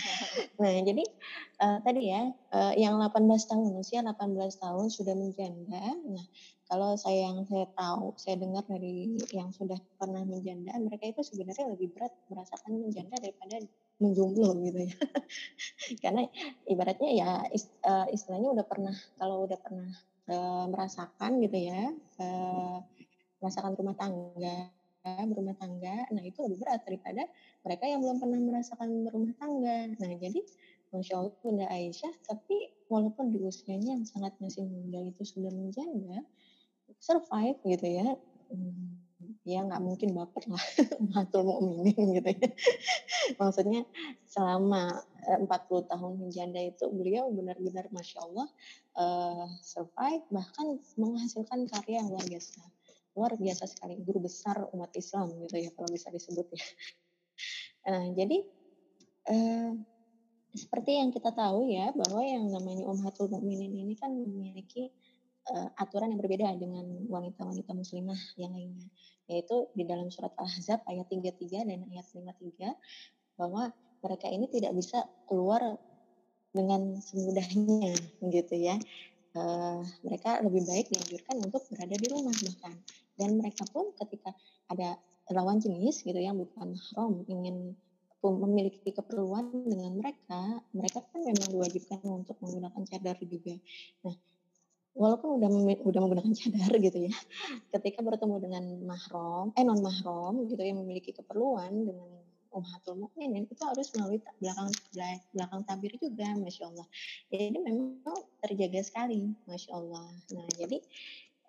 [0.62, 1.04] nah, jadi
[1.62, 4.18] uh, tadi ya uh, yang 18 tahun usia 18
[4.58, 5.84] tahun sudah menjanda.
[6.10, 6.26] Nah,
[6.66, 11.70] kalau saya yang saya tahu, saya dengar dari yang sudah pernah menjanda, mereka itu sebenarnya
[11.70, 13.62] lebih berat merasakan menjanda daripada
[14.00, 14.96] menjomblo gitu ya.
[16.04, 16.24] Karena
[16.66, 19.92] ibaratnya ya eh, istilahnya udah pernah kalau udah pernah
[20.32, 21.92] uh, merasakan gitu ya,
[22.24, 22.80] uh,
[23.44, 24.72] merasakan rumah tangga,
[25.04, 27.24] berumah tangga, nah itu lebih berat daripada
[27.64, 29.78] mereka yang belum pernah merasakan berumah tangga.
[29.96, 30.42] Nah jadi
[30.90, 36.26] Masya Allah Bunda Aisyah, tapi walaupun di usianya yang sangat masih muda itu sudah menjanda,
[36.98, 38.18] survive gitu ya
[38.50, 39.09] hmm,
[39.50, 40.62] ya nggak mungkin baper lah
[41.18, 42.50] matul mukminin gitu ya.
[43.42, 43.82] Maksudnya
[44.30, 48.48] selama 40 eh, tahun menjanda itu beliau benar-benar masya Allah
[49.02, 52.62] uh, survive bahkan menghasilkan karya yang luar biasa.
[53.18, 56.66] Luar biasa sekali guru besar umat Islam gitu ya kalau bisa disebut ya.
[57.90, 58.38] Nah jadi
[59.34, 59.74] uh,
[60.54, 64.90] seperti yang kita tahu ya bahwa yang namanya Ummatul Mukminin ini kan memiliki
[65.48, 68.88] uh, aturan yang berbeda dengan wanita-wanita muslimah yang lainnya.
[69.30, 73.72] Yaitu di dalam surat Al-Ahzab ayat 33 dan ayat 53 bahwa
[74.04, 75.62] mereka ini tidak bisa keluar
[76.52, 77.94] dengan semudahnya
[78.36, 78.76] gitu ya.
[79.38, 82.76] Uh, mereka lebih baik dianjurkan untuk berada di rumah bahkan.
[83.14, 84.34] Dan mereka pun ketika
[84.72, 84.98] ada
[85.30, 87.78] lawan jenis gitu yang bukan mahram ingin
[88.20, 93.56] memiliki keperluan dengan mereka, mereka kan memang diwajibkan untuk menggunakan cadar juga.
[94.04, 94.16] Nah,
[95.00, 95.50] walaupun udah
[95.88, 97.14] udah menggunakan cadar gitu ya,
[97.80, 103.62] ketika bertemu dengan mahrom, eh non mahrom gitu yang memiliki keperluan dengan ummahatul mukminin itu
[103.62, 104.70] harus melalui belakang
[105.32, 106.88] belakang tabir juga, masya Allah.
[107.32, 108.02] Jadi memang
[108.44, 110.12] terjaga sekali, masya Allah.
[110.36, 110.78] Nah jadi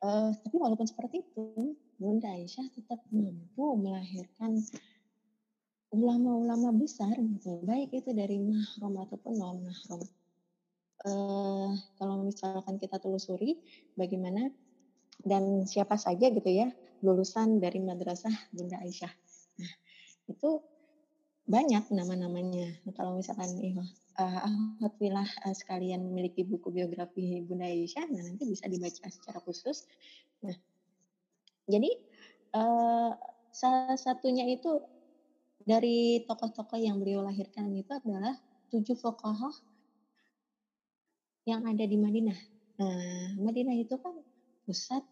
[0.06, 4.62] uh, tapi walaupun seperti itu, Bunda Aisyah tetap mampu melahirkan
[5.90, 7.18] ulama-ulama besar
[7.66, 10.00] baik itu dari mahrom ataupun non mahrom
[11.06, 13.56] uh, kalau misalkan kita telusuri
[13.96, 14.52] bagaimana
[15.20, 19.12] dan siapa saja gitu ya lulusan dari madrasah Bunda Aisyah.
[19.60, 19.72] Nah,
[20.28, 20.60] itu
[21.48, 22.76] banyak nama-namanya.
[22.84, 23.48] Nah, kalau misalkan
[24.20, 29.88] uh, alhamdulillah uh, sekalian memiliki buku biografi Bunda Aisyah, nah nanti bisa dibaca secara khusus.
[30.44, 30.56] Nah,
[31.68, 31.90] jadi
[32.52, 33.16] uh,
[33.50, 34.80] salah satunya itu
[35.64, 38.36] dari tokoh-tokoh yang beliau lahirkan itu adalah
[38.72, 39.69] tujuh fuqaha
[41.48, 42.38] yang ada di Madinah.
[42.80, 44.16] Nah, Madinah itu kan
[44.64, 45.04] pusat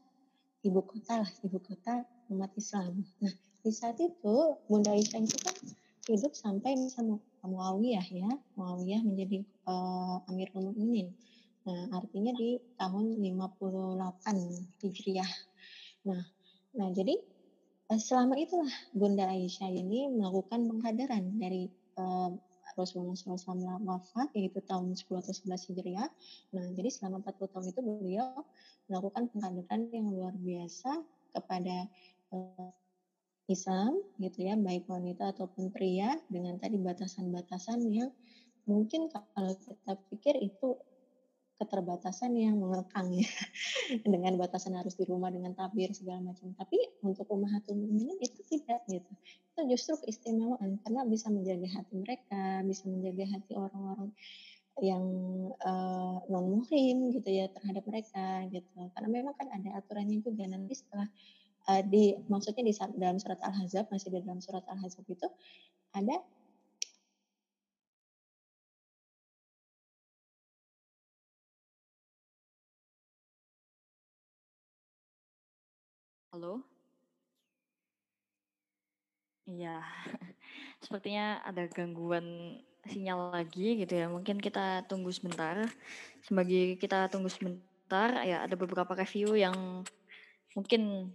[0.65, 3.05] ibu kota lah, ibu kota umat Islam.
[3.21, 4.37] Nah, di saat itu
[4.69, 5.57] Bunda Aisyah itu kan
[6.09, 7.05] hidup sampai bisa
[7.45, 11.13] Muawiyah ya, Muawiyah menjadi uh, Amirul Mukminin.
[11.69, 15.33] Nah, artinya di tahun 58 Hijriah.
[16.09, 16.23] Nah,
[16.77, 17.17] nah jadi
[17.93, 21.69] uh, selama itulah Bunda Aisyah ini melakukan penghadaran dari
[22.01, 22.33] uh,
[22.79, 26.09] Rasulullah SAW wafat yaitu tahun 10 atau 11 Hijriah.
[26.55, 28.31] Nah, jadi selama 40 tahun itu beliau
[28.87, 31.03] melakukan penghadaran yang luar biasa
[31.35, 31.91] kepada
[32.33, 32.71] uh,
[33.49, 38.13] Islam gitu ya, baik wanita ataupun pria dengan tadi batasan-batasan yang
[38.69, 40.77] mungkin kalau kita pikir itu
[41.59, 43.27] keterbatasan yang mengekang ya.
[44.15, 46.55] Dengan batasan harus di rumah dengan tabir segala macam.
[46.55, 49.13] Tapi untuk ummahatul mukminin itu tidak gitu.
[49.55, 54.11] Itu justru keistimewaan karena bisa menjaga hati mereka bisa menjaga hati orang-orang
[54.79, 55.03] yang
[55.67, 58.79] uh, eh, non muhrim gitu ya terhadap mereka gitu.
[58.95, 61.11] Karena memang kan ada aturannya juga nanti setelah
[61.67, 65.27] uh, di maksudnya di dalam surat Al-Hazab masih di dalam surat Al-Hazab itu
[65.91, 66.23] ada
[76.39, 76.63] Halo?
[79.51, 79.83] Iya,
[80.87, 82.55] sepertinya ada gangguan
[82.87, 84.07] sinyal lagi gitu ya.
[84.07, 85.67] Mungkin kita tunggu sebentar.
[86.23, 89.83] Sebagai kita tunggu sebentar, ya ada beberapa review yang
[90.55, 91.11] mungkin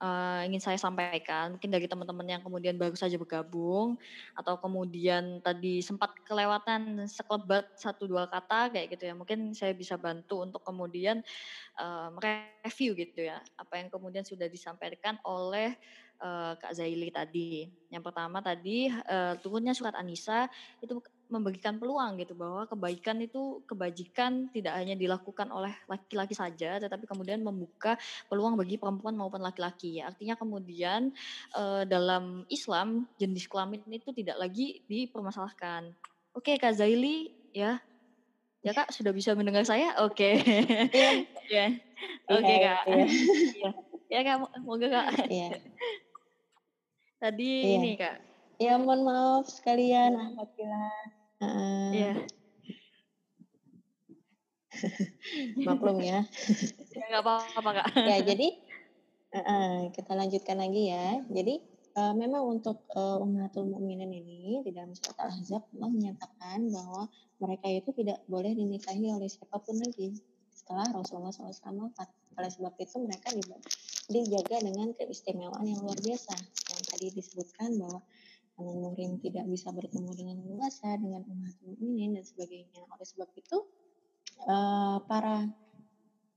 [0.00, 4.00] uh, ingin saya sampaikan mungkin dari teman-teman yang kemudian baru saja bergabung
[4.34, 9.14] atau kemudian tadi sempat kelewatan sekelebat satu dua kata kayak gitu ya.
[9.14, 11.20] Mungkin saya bisa bantu untuk kemudian
[11.78, 15.76] uh, mereview gitu ya apa yang kemudian sudah disampaikan oleh
[16.24, 17.68] uh, Kak Zaili tadi.
[17.92, 20.48] Yang pertama tadi uh, turunnya surat Anisa
[20.80, 20.98] itu
[21.30, 27.40] memberikan peluang gitu bahwa kebaikan itu kebajikan tidak hanya dilakukan oleh laki-laki saja tetapi kemudian
[27.40, 27.94] membuka
[28.26, 30.02] peluang bagi perempuan maupun laki-laki.
[30.02, 31.14] Ya artinya kemudian
[31.54, 35.94] uh, dalam Islam jenis kelamin itu tidak lagi dipermasalahkan.
[36.34, 37.78] Oke Kak Zaili ya?
[38.60, 39.96] Ya Kak sudah bisa mendengar saya?
[40.04, 40.36] Oke.
[40.92, 41.10] Iya.
[41.54, 41.66] ya.
[42.28, 42.82] Oke iya, Kak.
[42.92, 43.70] iya.
[44.10, 45.08] ya Kak moga Kak.
[47.20, 48.16] Tadi ini Kak.
[48.60, 50.36] Ya mohon maaf sekalian
[51.40, 52.12] Iya.
[55.66, 56.24] Maklum ya.
[56.92, 57.86] ya nggak apa-apa kak.
[58.10, 58.48] ya jadi
[59.34, 61.24] uh, kita lanjutkan lagi ya.
[61.32, 61.64] Jadi
[61.96, 67.08] uh, memang untuk uh, Ummatul Mukminin ini di dalam surat Al-Ahzab Allah menyatakan bahwa
[67.40, 70.20] mereka itu tidak boleh dinikahi oleh siapa pun lagi
[70.52, 72.08] setelah Rasulullah SAW wafat.
[72.38, 73.32] Oleh sebab itu mereka
[74.12, 76.36] dijaga dengan keistimewaan yang luar biasa.
[76.70, 78.00] Yang tadi disebutkan bahwa
[78.60, 82.84] non muhrim tidak bisa bertemu dengan luasa dengan umat mukminin dan sebagainya.
[82.92, 83.58] Oleh sebab itu
[84.46, 85.48] uh, para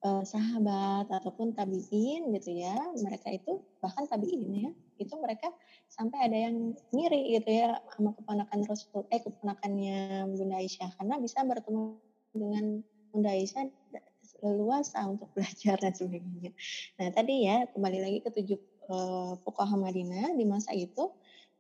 [0.04, 5.52] uh, sahabat ataupun tabiin gitu ya, mereka itu bahkan tabiin ya, itu mereka
[5.92, 11.44] sampai ada yang ngiri gitu ya sama keponakan Rasul eh keponakannya Bunda Aisyah karena bisa
[11.44, 12.00] bertemu
[12.34, 12.66] dengan
[13.14, 13.70] Bunda Aisyah
[14.44, 16.52] leluasa untuk belajar dan sebagainya.
[17.00, 18.60] Nah tadi ya kembali lagi ke tujuh
[18.92, 21.14] uh, Fuqaha Madinah di masa itu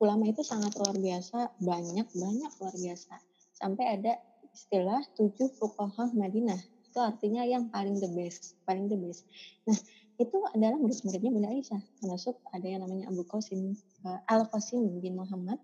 [0.04, 3.16] ulama itu sangat luar biasa, banyak banyak luar biasa.
[3.56, 4.20] Sampai ada
[4.52, 6.60] istilah tujuh fuqaha Madinah.
[6.92, 9.24] Itu artinya yang paling the best, paling the best.
[9.63, 9.80] Nah,
[10.20, 11.82] itu adalah murid-muridnya Bunda Aisyah.
[12.04, 15.58] Termasuk ada yang namanya Abu Qasim uh, Al Qasim bin Muhammad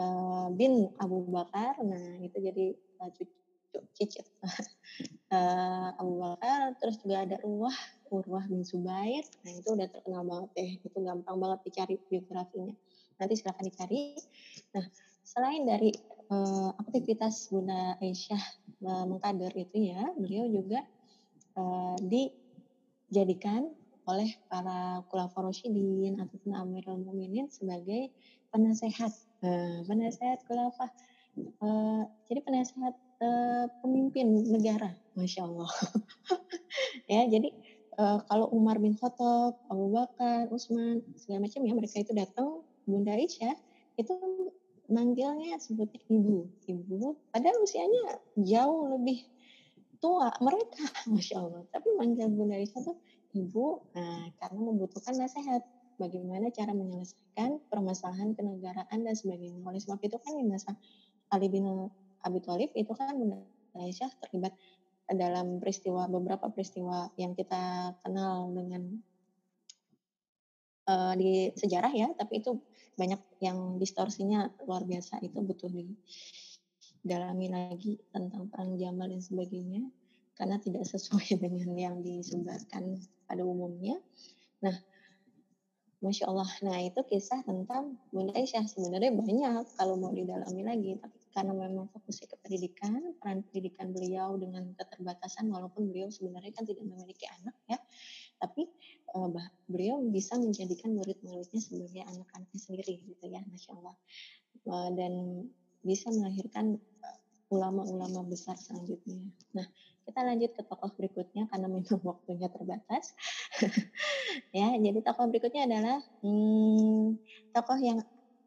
[0.00, 1.76] uh, bin Abu Bakar.
[1.84, 3.36] Nah, itu jadi uh, cucu
[3.94, 4.26] cicit
[5.30, 6.74] uh, Abu Bakar.
[6.80, 7.76] Terus juga ada Urwah,
[8.10, 9.22] Urwah bin Zubair.
[9.44, 10.70] Nah, itu udah terkenal banget deh.
[10.88, 12.74] Itu gampang banget dicari biografinya
[13.22, 14.18] nanti silahkan dicari.
[14.74, 14.84] Nah,
[15.22, 15.94] selain dari
[16.28, 18.42] uh, aktivitas Bunda Aisyah
[18.82, 20.82] uh, mengkader itu ya, beliau juga
[21.54, 23.70] uh, dijadikan
[24.02, 28.10] oleh para khulafaur rasyidin ataupun amirul mukminin sebagai
[28.50, 29.14] penasehat.
[29.42, 30.90] Uh, penasehat khulafah.
[31.62, 35.70] Uh, jadi penasehat uh, pemimpin negara, masya Allah.
[37.12, 37.48] ya, jadi
[37.96, 43.14] uh, kalau Umar bin Khattab, Abu Bakar, Utsman, segala macam ya mereka itu datang Bunda
[43.14, 43.54] Aisyah
[44.00, 44.14] itu
[44.90, 47.16] manggilnya sebutnya ibu, ibu.
[47.30, 49.24] Padahal usianya jauh lebih
[50.02, 51.62] tua mereka, masya Allah.
[51.70, 52.96] Tapi manggil Bunda Aisyah tuh
[53.32, 55.62] ibu, nah, karena membutuhkan nasihat
[55.96, 59.62] bagaimana cara menyelesaikan permasalahan kenegaraan dan sebagainya.
[59.62, 60.74] Oleh sebab itu kan di masa
[61.32, 61.64] Ali bin
[62.22, 63.40] Abi Thalib itu kan Bunda
[63.78, 64.52] Aisyah terlibat
[65.12, 68.82] dalam peristiwa beberapa peristiwa yang kita kenal dengan
[70.88, 72.58] uh, di sejarah ya, tapi itu
[72.96, 79.88] banyak yang distorsinya luar biasa itu butuh didalami lagi tentang perang Jamal dan sebagainya
[80.36, 83.96] karena tidak sesuai dengan yang disebarkan pada umumnya.
[84.62, 84.76] Nah,
[86.02, 86.50] Masya Allah.
[86.66, 88.66] Nah itu kisah tentang Bunda Aisyah.
[88.66, 90.98] Sebenarnya banyak kalau mau didalami lagi.
[90.98, 96.66] Tapi karena memang fokusnya ke pendidikan, peran pendidikan beliau dengan keterbatasan, walaupun beliau sebenarnya kan
[96.66, 97.78] tidak memiliki anak ya.
[98.42, 98.66] Tapi
[99.14, 99.30] uh,
[99.70, 103.38] beliau bisa menjadikan murid-muridnya sebagai anak-anaknya sendiri gitu ya.
[103.46, 103.96] Masya Allah.
[104.66, 105.12] Uh, dan
[105.86, 106.82] bisa melahirkan
[107.52, 109.20] ulama-ulama besar selanjutnya.
[109.52, 109.68] Nah,
[110.08, 113.12] kita lanjut ke tokoh berikutnya karena memang waktunya terbatas.
[114.56, 117.20] ya, jadi tokoh berikutnya adalah hmm,
[117.52, 118.00] tokoh yang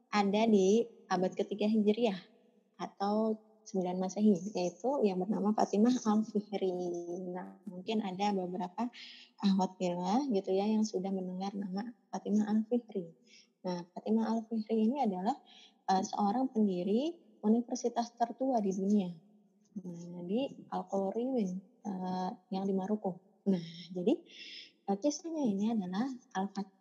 [0.09, 2.17] ada di abad ketiga Hijriah
[2.81, 6.69] atau 9 Masehi, yaitu yang bernama Fatimah Al-Fihri.
[7.33, 8.85] Nah, mungkin ada beberapa
[9.41, 9.81] ahwat
[10.29, 11.81] gitu ya yang sudah mendengar nama
[12.13, 13.09] Fatimah Al-Fihri.
[13.65, 15.33] Nah, Fatimah Al-Fihri ini adalah
[15.89, 19.09] uh, seorang pendiri universitas tertua di dunia.
[19.81, 23.17] Nah, di al uh, yang di Maroko.
[23.49, 24.13] Nah, jadi
[24.93, 26.05] uh, kisahnya ini adalah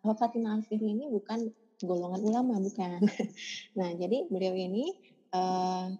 [0.05, 1.49] Al-Fatimah Al-Fihri ini bukan
[1.81, 3.01] golongan ulama, bukan.
[3.77, 5.14] nah, jadi beliau ini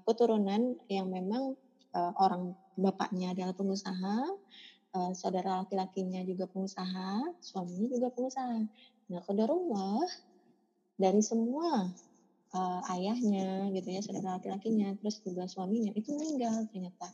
[0.03, 1.55] keturunan yang memang
[1.95, 4.17] uh, orang bapaknya adalah pengusaha,
[4.95, 8.57] uh, saudara laki-lakinya juga pengusaha, suaminya juga pengusaha.
[9.11, 10.03] Nah, rumah
[10.95, 11.91] dari semua
[12.55, 17.11] uh, ayahnya gitu ya saudara laki-lakinya terus juga suaminya itu meninggal ternyata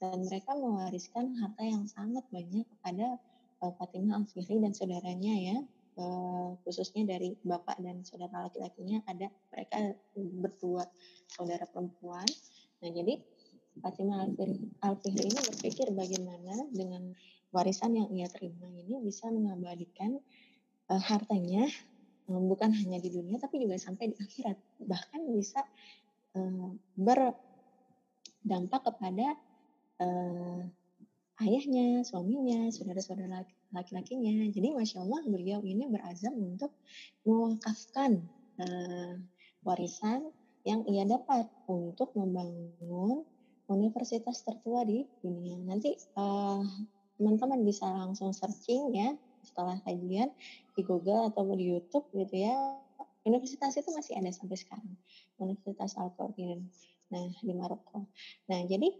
[0.00, 3.20] dan mereka mewariskan harta yang sangat banyak kepada
[3.60, 5.56] uh, Fatimah Al-Fihri dan saudaranya ya
[5.98, 10.86] uh, khususnya dari bapak dan saudara laki-lakinya ada mereka berdua
[11.28, 12.24] saudara perempuan.
[12.80, 13.18] Nah jadi
[13.78, 14.26] Fatimah
[14.82, 17.14] Al-Fihri ini berpikir bagaimana dengan
[17.54, 20.18] warisan yang ia terima ini bisa mengabadikan
[20.90, 21.66] uh, hartanya
[22.28, 24.58] bukan hanya di dunia tapi juga sampai di akhirat.
[24.82, 25.62] Bahkan bisa
[26.38, 29.36] uh, berdampak kepada
[31.42, 33.42] ayahnya, suaminya, saudara-saudara
[33.74, 34.48] laki-lakinya.
[34.48, 36.72] Jadi masya Allah beliau ini berazam untuk
[37.24, 38.24] mewakafkan
[38.60, 39.12] uh,
[39.64, 40.32] warisan
[40.66, 43.24] yang ia dapat untuk membangun
[43.68, 45.60] universitas tertua di dunia.
[45.64, 45.96] Nanti
[47.16, 49.12] teman-teman uh, bisa langsung searching ya
[49.44, 50.28] setelah kajian
[50.76, 52.54] di Google atau di YouTube gitu ya
[53.24, 54.92] universitas itu masih ada sampai sekarang
[55.40, 56.68] Universitas Al Quran
[57.08, 58.04] nah di Maroko
[58.48, 58.92] nah jadi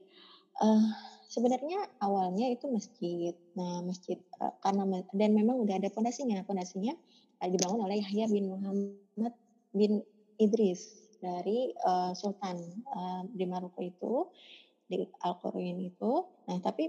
[0.64, 0.88] uh,
[1.28, 6.96] sebenarnya awalnya itu masjid nah masjid uh, karena dan memang udah ada fondasinya fondasinya
[7.44, 9.34] uh, dibangun oleh Yahya bin Muhammad
[9.76, 10.00] bin
[10.40, 10.88] Idris
[11.20, 12.56] dari uh, Sultan
[12.88, 14.32] uh, di Maroko itu
[14.88, 16.88] di Al Quran itu nah tapi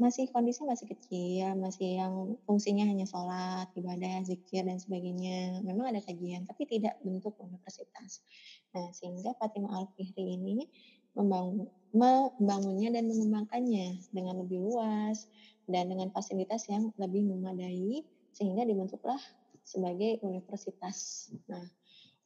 [0.00, 5.60] masih kondisi masih kecil, masih yang fungsinya hanya sholat, ibadah, zikir dan sebagainya.
[5.60, 8.24] Memang ada kajian, tapi tidak bentuk universitas.
[8.72, 10.64] Nah, sehingga Fatimah Al-Fihri ini
[11.12, 15.26] membangun, membangunnya dan mengembangkannya dengan lebih luas
[15.66, 18.02] dan dengan fasilitas yang lebih memadai,
[18.34, 19.18] sehingga dibentuklah
[19.62, 21.30] sebagai universitas.
[21.46, 21.62] Nah,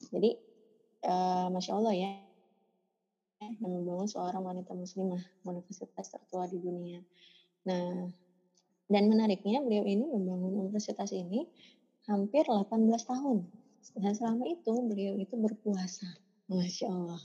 [0.09, 0.37] jadi
[1.05, 2.11] uh, masya Allah ya,
[3.61, 7.05] membangun seorang wanita muslimah universitas tertua di dunia.
[7.69, 8.09] Nah,
[8.89, 11.49] dan menariknya beliau ini membangun universitas ini
[12.09, 12.69] hampir 18
[13.05, 13.49] tahun.
[14.01, 16.09] Dan selama itu beliau itu berpuasa.
[16.49, 17.21] Masya Allah.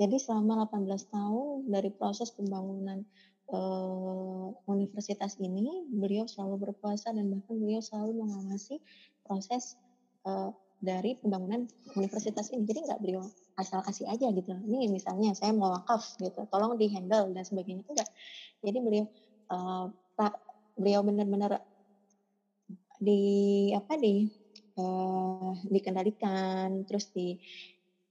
[0.00, 3.04] Jadi selama 18 tahun dari proses pembangunan
[3.52, 8.80] uh, universitas ini, beliau selalu berpuasa dan bahkan beliau selalu mengawasi
[9.28, 9.76] proses
[10.24, 10.48] uh,
[10.80, 11.68] dari pembangunan
[12.00, 12.64] universitas ini.
[12.64, 13.28] Jadi nggak beliau
[13.60, 14.56] asal kasih aja gitu.
[14.56, 17.84] Ini misalnya saya mau wakaf gitu, tolong di handle dan sebagainya.
[17.84, 18.08] Enggak.
[18.64, 19.04] Jadi beliau
[19.52, 19.92] uh,
[20.80, 21.60] beliau benar-benar
[22.96, 23.20] di
[23.76, 24.28] apa di
[24.80, 27.12] uh, dikendalikan terus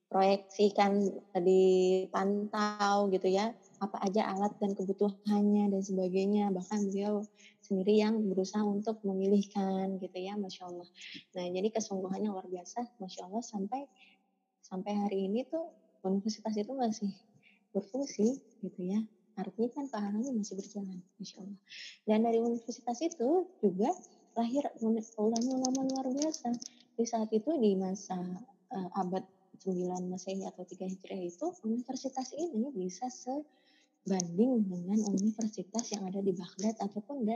[0.10, 1.06] diproyeksikan
[1.38, 6.50] dipantau gitu ya apa aja alat dan kebutuhannya dan sebagainya.
[6.50, 7.22] Bahkan beliau
[7.62, 10.90] sendiri yang berusaha untuk memilihkan gitu ya masya Allah.
[11.38, 13.86] Nah jadi kesungguhannya luar biasa masya Allah sampai
[14.66, 15.70] sampai hari ini tuh
[16.02, 17.14] universitas itu masih
[17.70, 19.06] berfungsi gitu ya.
[19.38, 21.60] Artinya kan pahalanya masih berjalan insya Allah.
[22.10, 23.94] Dan dari universitas itu juga
[24.34, 24.66] lahir
[25.22, 26.50] ulama-ulama luar biasa.
[26.98, 28.18] Di saat itu di masa
[28.74, 29.22] uh, abad
[29.60, 36.32] 9 Masehi atau 3 Hijriah itu universitas ini bisa sebanding dengan universitas yang ada di
[36.32, 37.28] Baghdad ataupun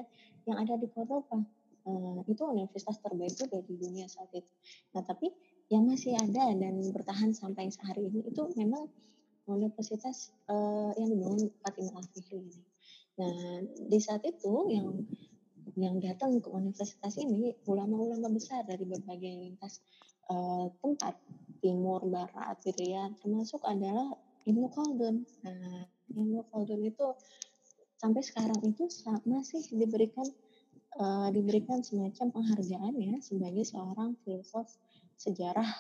[0.48, 1.44] yang ada di Cordoba
[1.88, 4.52] uh, itu universitas terbaik juga di dunia saat itu
[4.96, 5.32] nah tapi
[5.72, 8.88] yang masih ada dan bertahan sampai sehari ini itu memang
[9.48, 12.62] universitas uh, yang dibangun Fatimah Al-Fihri ini.
[13.20, 13.60] Nah,
[13.92, 15.04] di saat itu yang
[15.74, 19.82] yang datang ke universitas ini ulama-ulama besar dari berbagai lintas
[20.30, 21.18] uh, tempat
[21.64, 24.12] timur barat gitu ya termasuk adalah
[24.44, 25.24] Ibnu Khaldun.
[25.48, 27.16] Nah, Ibnu Khaldun itu
[27.96, 28.92] sampai sekarang itu
[29.24, 30.28] masih diberikan
[31.00, 34.68] uh, diberikan semacam penghargaan ya sebagai seorang filsuf
[35.16, 35.72] sejarah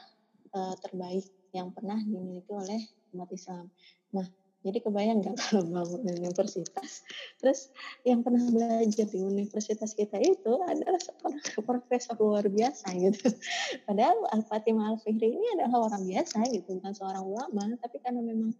[0.56, 2.80] uh, terbaik yang pernah dimiliki oleh
[3.12, 3.68] umat Islam.
[4.16, 4.26] Nah,
[4.64, 7.03] jadi kebayang nggak kalau bangun universitas,
[7.38, 7.70] terus
[8.07, 13.28] yang pernah belajar di universitas kita itu adalah seorang profesor luar biasa gitu.
[13.88, 18.55] Padahal Al-Fatimah Al-Fihri ini adalah orang biasa gitu, bukan seorang ulama, tapi karena memang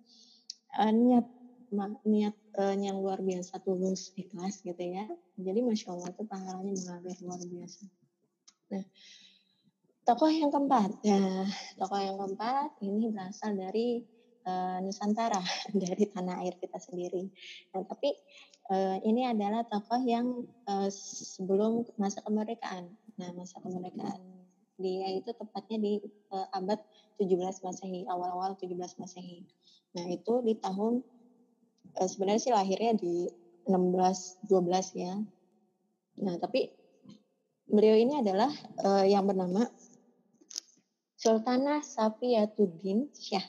[0.78, 1.26] uh, niat
[2.06, 5.10] niat uh, yang luar biasa tulus ikhlas gitu ya
[5.42, 7.82] jadi masya Allah itu pahalanya mengalir luar biasa.
[8.70, 8.86] Nah
[10.04, 10.90] tokoh yang keempat.
[11.02, 11.50] Ya
[11.80, 14.06] tokoh yang keempat ini berasal dari
[14.46, 15.42] uh, Nusantara
[15.82, 17.28] dari tanah air kita sendiri
[17.76, 18.14] nah tapi
[18.72, 24.20] uh, ini adalah tokoh yang uh, sebelum masa kemerdekaan nah masa kemerdekaan
[24.82, 25.94] dia itu tepatnya di
[26.34, 26.82] uh, abad
[27.22, 29.46] 17 Masehi awal-awal 17 Masehi
[29.94, 31.06] nah itu di tahun
[32.00, 33.30] uh, sebenarnya sih lahirnya di
[33.68, 35.16] 16 12 ya.
[36.20, 36.70] Nah, tapi
[37.68, 38.52] beliau ini adalah
[38.84, 39.66] uh, yang bernama
[41.16, 43.44] Sultanah Safiyatuddin Syah.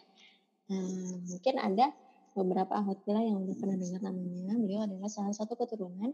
[0.70, 0.88] Nah,
[1.28, 1.92] mungkin ada
[2.34, 4.54] beberapa ahwatila yang udah pernah dengar namanya.
[4.58, 6.12] Beliau adalah salah satu keturunan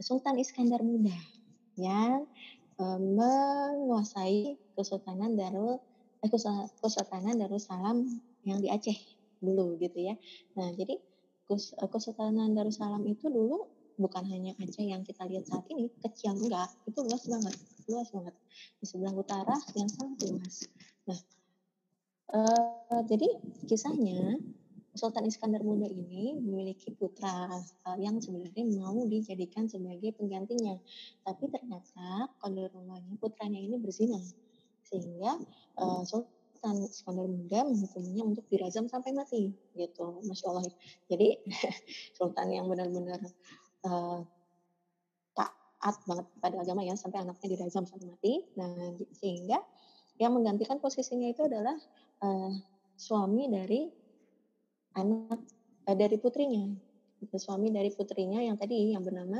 [0.00, 1.14] Sultan Iskandar Muda
[1.78, 2.26] yang
[2.80, 5.78] uh, menguasai Kesultanan Darul
[6.24, 6.30] eh,
[6.80, 8.02] Kesultanan Darussalam
[8.42, 8.96] yang di Aceh
[9.38, 10.14] dulu gitu ya.
[10.58, 10.98] Nah, jadi
[11.52, 13.68] Eh, Kesultanan Darussalam itu dulu
[14.00, 17.54] bukan hanya Aceh yang kita lihat saat ini kecil enggak itu luas banget
[17.92, 18.34] luas banget
[18.80, 20.56] di sebelah utara yang sangat luas
[21.04, 21.20] nah
[22.32, 23.28] uh, jadi
[23.68, 24.40] kisahnya
[24.92, 30.76] Sultan Iskandar Muda ini memiliki putra uh, yang sebenarnya mau dijadikan sebagai penggantinya.
[31.24, 34.20] Tapi ternyata kodarullahnya putranya ini berzina
[34.84, 35.40] sehingga
[35.80, 40.20] uh, Sultan Iskandar Muda menghukumnya untuk dirajam sampai mati gitu.
[40.28, 40.68] Masya Allah.
[41.08, 41.40] Jadi
[42.20, 43.20] Sultan yang benar-benar
[43.88, 44.20] uh,
[45.32, 48.44] taat banget pada agama ya sampai anaknya dirajam sampai mati.
[48.60, 49.56] Nah sehingga
[50.20, 51.74] yang menggantikan posisinya itu adalah
[52.22, 52.50] uh,
[52.96, 53.90] suami dari
[54.96, 55.38] anak
[55.90, 56.70] uh, dari putrinya
[57.38, 59.38] suami dari putrinya yang tadi yang bernama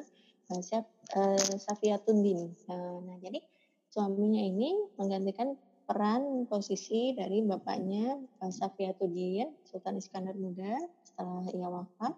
[0.50, 0.86] uh, Syaf,
[1.18, 3.42] uh, Safiatuddin uh, nah jadi
[3.90, 12.14] suaminya ini menggantikan peran posisi dari bapaknya uh, Safiatuddin Sultan Iskandar Muda setelah ia wafat.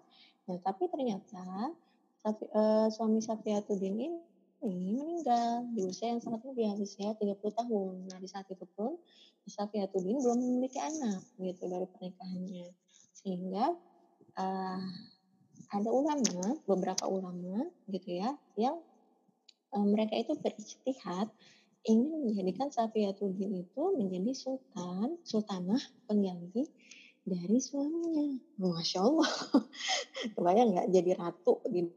[0.47, 1.73] Nah, tapi ternyata
[2.23, 4.15] Safi, uh, suami Safiatuddin
[4.63, 7.93] ini meninggal di usia yang sangat muda, usia 30 tahun.
[8.07, 8.95] Nah, di saat itu pun
[9.45, 12.67] Safiatuddin belum memiliki anak gitu dari pernikahannya.
[13.13, 13.75] Sehingga
[14.39, 14.81] uh,
[15.69, 18.79] ada ulama, beberapa ulama gitu ya, yang
[19.75, 21.29] uh, mereka itu berijtihad
[21.85, 26.65] ingin menjadikan Safiyatuddin itu menjadi sultan, sultanah pengganti
[27.25, 28.37] dari suaminya.
[28.61, 29.31] Masya Allah.
[30.37, 31.89] Kebayang nggak jadi ratu di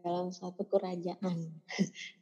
[0.00, 1.36] dalam satu kerajaan.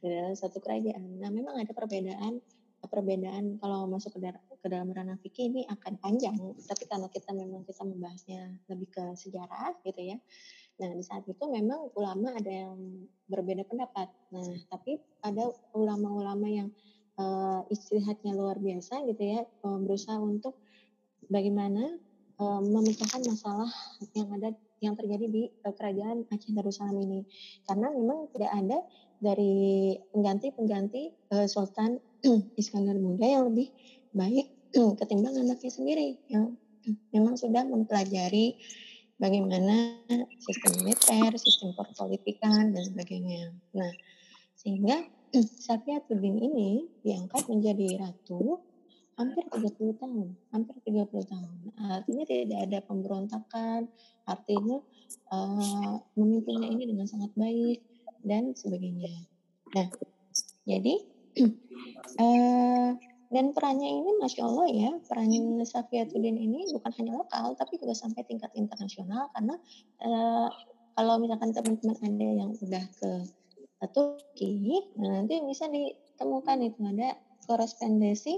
[0.03, 1.17] di dalam satu kerajaan.
[1.17, 2.43] Nah memang ada perbedaan
[2.81, 6.33] perbedaan kalau masuk ke, ke dalam ranah fikih ini akan panjang
[6.65, 10.17] tapi karena kita memang kita membahasnya lebih ke sejarah gitu ya
[10.81, 16.69] nah di saat itu memang ulama ada yang berbeda pendapat nah tapi ada ulama-ulama yang
[17.21, 20.57] uh, istirahatnya luar biasa gitu ya uh, berusaha untuk
[21.29, 22.01] bagaimana
[22.61, 23.69] memecahkan masalah
[24.17, 24.49] yang ada
[24.81, 27.21] yang terjadi di uh, kerajaan Aceh Darussalam ini
[27.69, 28.77] karena memang tidak ada
[29.21, 32.01] dari pengganti-pengganti uh, Sultan
[32.59, 33.69] Iskandar Muda yang lebih
[34.17, 34.49] baik
[34.99, 36.57] ketimbang anaknya sendiri yang
[37.13, 38.57] memang sudah mempelajari
[39.21, 40.01] bagaimana
[40.41, 43.53] sistem militer, sistem perpolitikan dan sebagainya.
[43.77, 43.93] Nah,
[44.57, 45.05] sehingga
[45.69, 48.70] Safiatuddin ini diangkat menjadi ratu
[49.19, 51.57] hampir 30 tahun, hampir 30 tahun.
[51.77, 53.81] Artinya tidak ada pemberontakan,
[54.25, 54.77] artinya
[55.31, 57.83] uh, memimpinnya ini dengan sangat baik
[58.23, 59.27] dan sebagainya.
[59.75, 59.87] Nah,
[60.63, 60.95] jadi
[62.19, 62.89] uh,
[63.33, 65.31] dan perannya ini masya Allah ya peran
[65.63, 69.55] Safiatuddin ini bukan hanya lokal tapi juga sampai tingkat internasional karena
[70.03, 70.51] uh,
[70.99, 73.11] kalau misalkan teman-teman ada yang udah ke
[73.89, 77.17] Turki, nanti bisa ditemukan itu ada
[77.49, 78.37] korespondensi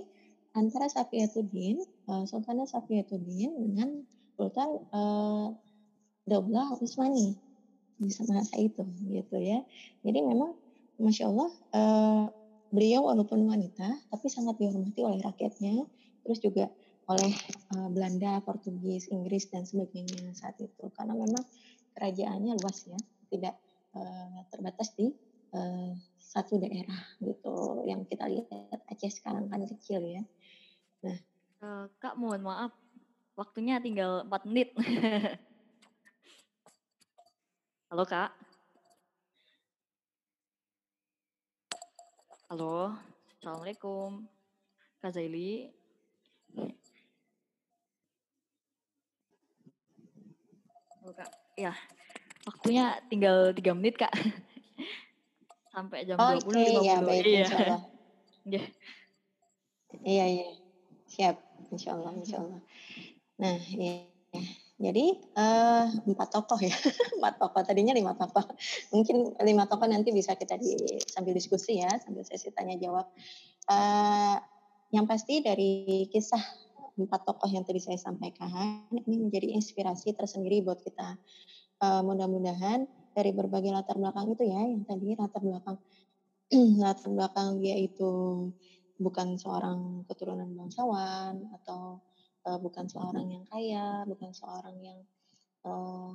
[0.53, 4.05] antara Safiatuddin, uh, Sultanah Safiatuddin dengan
[4.37, 5.49] Sultan uh,
[6.23, 7.35] Daulah Utsmani
[7.99, 9.61] di masa itu gitu ya.
[10.01, 10.55] Jadi memang
[10.97, 12.23] masya Allah uh,
[12.73, 15.85] beliau walaupun wanita tapi sangat dihormati oleh rakyatnya,
[16.25, 16.69] terus juga
[17.09, 17.33] oleh
[17.75, 21.43] uh, Belanda, Portugis, Inggris dan sebagainya saat itu karena memang
[21.93, 22.99] kerajaannya luas ya,
[23.29, 23.55] tidak
[23.93, 25.11] uh, terbatas di
[25.53, 28.49] uh, satu daerah gitu yang kita lihat
[28.89, 30.23] Aceh sekarang kan kecil ya.
[31.03, 31.19] Nah,
[31.59, 32.71] uh, Kak mohon maaf
[33.35, 34.71] waktunya tinggal 4 menit.
[37.91, 38.31] Halo Kak.
[42.47, 42.95] Halo,
[43.35, 44.23] Assalamualaikum.
[45.03, 45.75] Kak Zaili.
[51.03, 51.27] Halo, Kak.
[51.59, 51.75] Ya,
[52.47, 54.13] waktunya tinggal tiga menit, Kak.
[55.75, 56.87] Sampai jam Oke, 20, 50.
[56.87, 57.47] ya baik, Iya.
[58.47, 58.61] Iya.
[60.07, 60.62] Iya, iya.
[61.13, 61.35] Siap,
[61.69, 62.61] insya Allah, insya Allah.
[63.37, 64.09] Nah, iya.
[64.81, 66.73] Jadi eh, empat tokoh ya,
[67.21, 67.61] empat tokoh.
[67.61, 68.41] Tadinya lima tokoh.
[68.89, 70.73] Mungkin lima tokoh nanti bisa kita di,
[71.05, 73.05] sambil diskusi ya, sambil sesi tanya jawab.
[73.69, 74.37] Eh,
[74.89, 76.41] yang pasti dari kisah
[76.97, 81.13] empat tokoh yang tadi saya sampaikan ini menjadi inspirasi tersendiri buat kita.
[81.85, 85.77] Eh, mudah-mudahan dari berbagai latar belakang itu ya, yang tadi latar belakang
[86.81, 88.11] latar belakang dia itu
[88.97, 92.01] bukan seorang keturunan bangsawan atau
[92.45, 94.99] uh, bukan seorang yang kaya, bukan seorang yang
[95.65, 96.13] uh,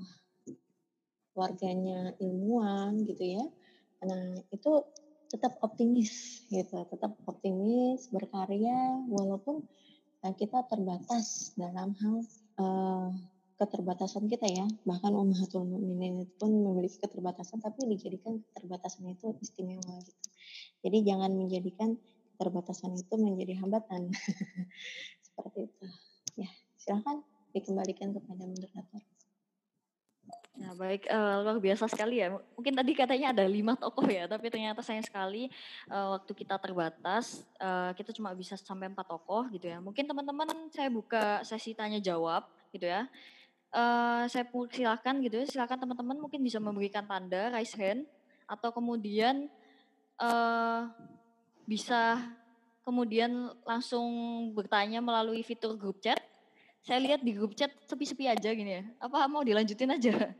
[1.35, 3.45] warganya ilmuwan gitu ya.
[4.03, 4.72] Nah itu
[5.29, 9.62] tetap optimis gitu, tetap optimis berkarya walaupun
[10.24, 12.16] uh, kita terbatas dalam hal
[12.62, 13.11] uh,
[13.59, 14.66] keterbatasan kita ya.
[14.87, 20.26] Bahkan Ummahatul Mukminin pun memiliki keterbatasan tapi dijadikan keterbatasan itu istimewa gitu.
[20.79, 21.99] Jadi jangan menjadikan
[22.39, 24.14] keterbatasan itu menjadi hambatan.
[25.26, 25.84] Seperti itu.
[26.39, 29.03] Ya, silahkan dikembalikan kepada moderator.
[30.59, 32.34] Nah, baik, uh, luar biasa sekali ya.
[32.34, 35.47] Mungkin tadi katanya ada lima tokoh ya, tapi ternyata sayang sekali
[35.86, 39.78] uh, waktu kita terbatas, uh, kita cuma bisa sampai empat tokoh gitu ya.
[39.78, 43.07] Mungkin teman-teman saya buka sesi tanya jawab gitu ya.
[43.70, 48.03] Uh, saya silakan gitu ya, silakan teman-teman mungkin bisa memberikan tanda raise hand
[48.51, 49.47] atau kemudian
[50.18, 50.91] uh,
[51.69, 52.16] bisa
[52.81, 54.09] kemudian langsung
[54.57, 56.16] bertanya melalui fitur grup chat.
[56.81, 58.85] Saya lihat di grup chat sepi-sepi aja gini ya.
[58.97, 60.16] Apa mau dilanjutin aja?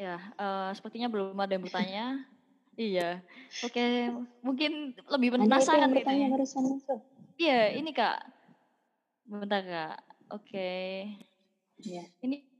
[0.00, 2.24] ya, uh, sepertinya belum ada yang bertanya.
[2.80, 3.20] iya.
[3.60, 4.08] Oke, okay.
[4.40, 6.32] mungkin lebih penasaran gitu ya.
[7.36, 8.24] Iya, ini Kak.
[9.28, 10.00] Bentar Kak.
[10.32, 10.48] Oke.
[10.56, 11.20] Okay.
[11.84, 12.08] Iya.
[12.24, 12.55] Ini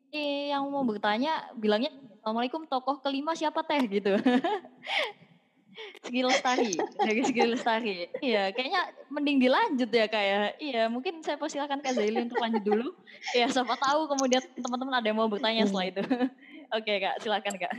[0.52, 1.92] yang mau bertanya bilangnya
[2.26, 4.18] Assalamualaikum tokoh kelima siapa teh gitu.
[6.02, 7.94] Segi Lestari, dari Segi Lestari.
[8.18, 8.82] Iya, kayaknya
[9.14, 10.40] mending dilanjut ya kak ya.
[10.58, 12.98] Iya, mungkin saya persilakan Kak Zaili untuk lanjut dulu.
[13.30, 16.02] Iya, siapa tahu kemudian teman-teman ada yang mau bertanya setelah itu.
[16.82, 17.74] Oke kak, silakan kak.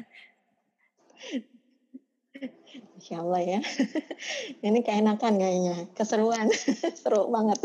[2.95, 3.59] Insya Allah ya.
[4.63, 6.47] Ini keenakan kayaknya, keseruan,
[7.03, 7.59] seru banget.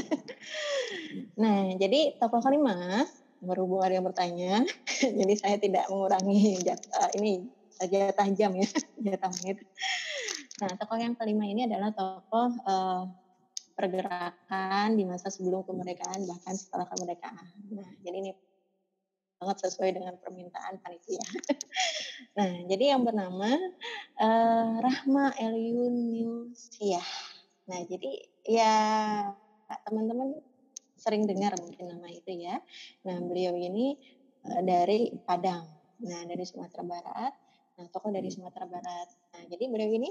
[1.38, 3.06] Nah, jadi tokoh kelima
[3.42, 4.62] berhubung ada yang bertanya,
[5.18, 7.50] jadi saya tidak mengurangi jatah, ini
[7.82, 8.68] jatah jam ya,
[9.10, 9.66] jatah menit.
[10.62, 13.02] Nah, tokoh yang kelima ini adalah tokoh uh,
[13.74, 17.50] pergerakan di masa sebelum kemerdekaan bahkan setelah kemerdekaan.
[17.74, 18.30] Nah, jadi ini
[19.42, 21.24] sangat sesuai dengan permintaan panitia.
[22.38, 23.50] nah, jadi yang bernama
[24.22, 27.02] uh, Rahma Eliunusiah.
[27.66, 28.76] Nah, jadi ya
[29.88, 30.38] teman-teman
[31.02, 32.62] sering dengar mungkin nama itu ya.
[33.02, 33.98] Nah, beliau ini
[34.46, 35.66] uh, dari Padang.
[36.06, 37.34] Nah, dari Sumatera Barat.
[37.78, 39.08] Nah, tokoh dari Sumatera Barat.
[39.34, 40.06] Nah, jadi beliau ini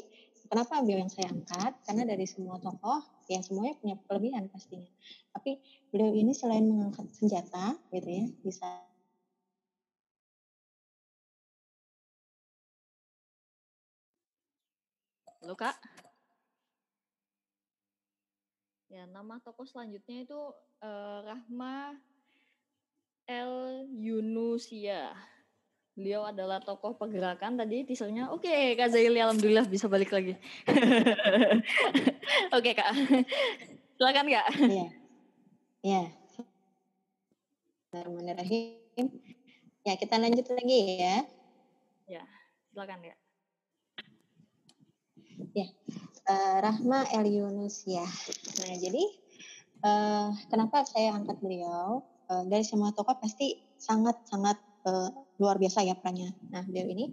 [0.51, 1.79] kenapa beliau yang saya angkat?
[1.87, 2.99] Karena dari semua tokoh,
[3.31, 4.91] ya semuanya punya kelebihan pastinya.
[5.31, 5.55] Tapi
[5.87, 8.67] beliau ini selain mengangkat senjata, gitu ya, bisa
[15.41, 16.00] Halo Kak.
[18.91, 20.35] Ya, nama tokoh selanjutnya itu
[20.83, 21.95] uh, Rahma
[23.23, 25.15] El Yunusia.
[25.95, 28.27] Beliau adalah tokoh pergerakan tadi teasernya.
[28.35, 30.35] Oke, okay, Kak Zaili alhamdulillah bisa balik lagi.
[32.51, 32.91] Oke, okay, Kak.
[33.95, 34.47] Silakan, Kak.
[34.59, 34.87] Iya.
[35.87, 36.03] Iya.
[37.95, 39.07] Bismillahirrahmanirrahim.
[39.87, 41.17] Ya, kita lanjut lagi ya.
[42.11, 42.23] Ya,
[42.75, 43.15] silakan, ya.
[45.55, 45.67] Ya,
[46.61, 48.05] Rahma El Yunus ya.
[48.61, 49.03] Nah, jadi
[49.83, 52.05] uh, kenapa saya angkat beliau?
[52.31, 54.55] Uh, dari semua tokoh pasti sangat-sangat
[54.87, 55.11] uh,
[55.41, 56.31] luar biasa ya perannya.
[56.53, 57.05] Nah, beliau ini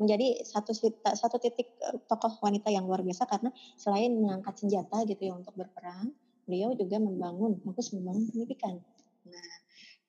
[0.00, 0.74] menjadi satu
[1.14, 1.76] satu titik
[2.10, 6.10] tokoh wanita yang luar biasa karena selain mengangkat senjata gitu ya untuk berperang,
[6.48, 8.80] beliau juga membangun, fokus membangun pendidikan.
[9.28, 9.54] Nah,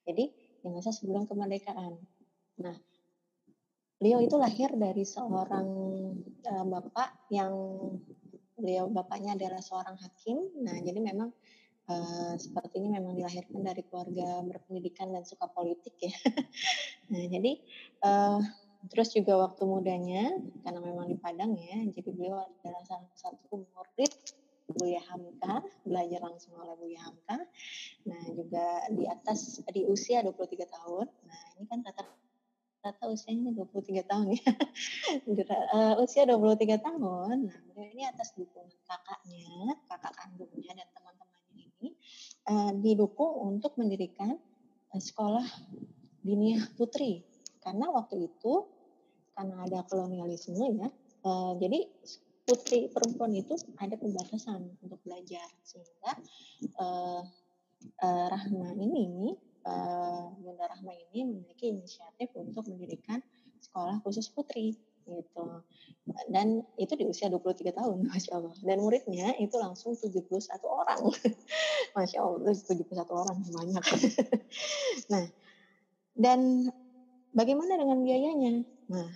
[0.07, 0.33] jadi
[0.65, 1.93] di masa sebelum kemerdekaan.
[2.63, 2.75] Nah,
[4.01, 5.67] beliau itu lahir dari seorang
[6.47, 7.53] uh, bapak yang
[8.55, 10.39] beliau bapaknya adalah seorang hakim.
[10.63, 11.29] Nah, jadi memang
[11.91, 16.11] uh, sepertinya memang dilahirkan dari keluarga berpendidikan dan suka politik ya.
[17.11, 17.51] nah, jadi
[18.03, 18.39] uh,
[18.89, 20.33] terus juga waktu mudanya
[20.63, 24.11] karena memang di Padang ya, jadi beliau adalah salah satu murid
[24.65, 27.37] Buya Hamka, belajar langsung oleh Buya Hamka.
[28.09, 31.05] Nah, juga di atas di usia 23 tahun.
[31.05, 32.01] Nah, ini kan rata
[32.85, 34.45] rata-rata usianya 23 tahun ya.
[35.73, 37.49] uh, usia 23 tahun.
[37.49, 41.89] Nah, beliau ini atas dukungan kakaknya, kakak kandungnya dan teman-temannya ini
[42.45, 44.37] uh, didukung untuk mendirikan
[44.93, 45.49] uh, sekolah
[46.21, 47.25] diniyah putri.
[47.65, 48.69] Karena waktu itu
[49.33, 50.87] karena ada kolonialisme ya,
[51.25, 51.89] uh, jadi
[52.45, 56.13] putri perempuan itu ada pembatasan untuk belajar sehingga
[56.77, 57.25] uh,
[58.05, 59.33] uh, Rahma ini
[59.65, 63.19] uh, Bunda Rahma ini memiliki inisiatif untuk mendirikan
[63.61, 65.45] sekolah khusus putri gitu.
[66.29, 68.55] Dan itu di usia 23 tahun, Masya Allah.
[68.61, 70.21] Dan muridnya itu langsung 71
[70.65, 71.01] orang.
[71.97, 73.83] Masya Allah, 71 orang, banyak.
[75.11, 75.25] nah,
[76.13, 76.69] dan
[77.33, 78.53] bagaimana dengan biayanya?
[78.89, 79.09] Nah,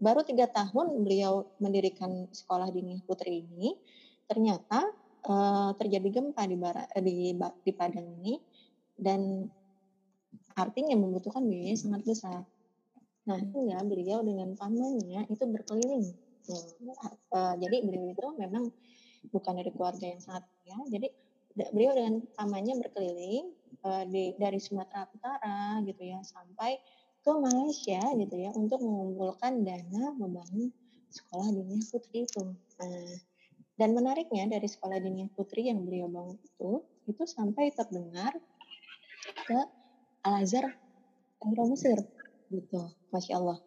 [0.00, 3.76] baru tiga tahun beliau mendirikan sekolah dini putri ini,
[4.28, 4.88] ternyata
[5.28, 6.56] uh, terjadi gempa di,
[7.04, 8.40] di, di Padang ini,
[8.96, 9.50] dan
[10.58, 12.42] artinya membutuhkan biaya sangat besar.
[13.30, 16.10] Nah, ya beliau dengan pamannya itu berkeliling.
[16.48, 18.72] uh, jadi beliau itu memang
[19.28, 20.78] bukan dari keluarga yang sangat ya.
[20.88, 21.08] Jadi
[21.54, 23.52] beliau dengan pamannya berkeliling
[23.84, 26.80] uh, di, dari Sumatera Utara gitu ya sampai
[27.20, 30.72] ke Malaysia gitu ya untuk mengumpulkan dana membangun
[31.12, 32.44] sekolah dunia putri itu.
[32.80, 33.12] Nah,
[33.78, 38.34] dan menariknya dari sekolah dunia putri yang beliau bangun itu itu sampai terdengar
[39.46, 39.58] ke
[40.26, 40.66] Al Azhar
[41.38, 41.98] Kairo Mesir
[42.48, 42.80] gitu
[43.12, 43.58] masya Allah.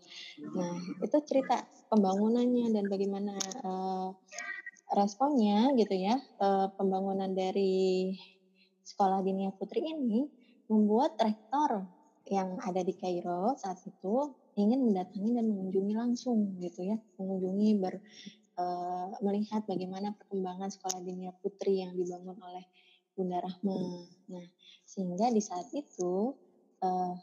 [0.58, 4.10] Nah itu cerita pembangunannya dan bagaimana uh,
[4.92, 8.12] responnya gitu ya uh, pembangunan dari
[8.84, 10.28] sekolah dinia putri ini
[10.68, 11.88] membuat rektor
[12.28, 18.00] yang ada di Kairo saat itu ingin mendatangi dan mengunjungi langsung gitu ya mengunjungi ber
[18.60, 22.68] uh, melihat bagaimana perkembangan sekolah dinia putri yang dibangun oleh
[23.22, 23.78] Bunda Rahma.
[24.34, 24.46] Nah,
[24.82, 26.34] sehingga di saat itu
[26.82, 27.14] uh,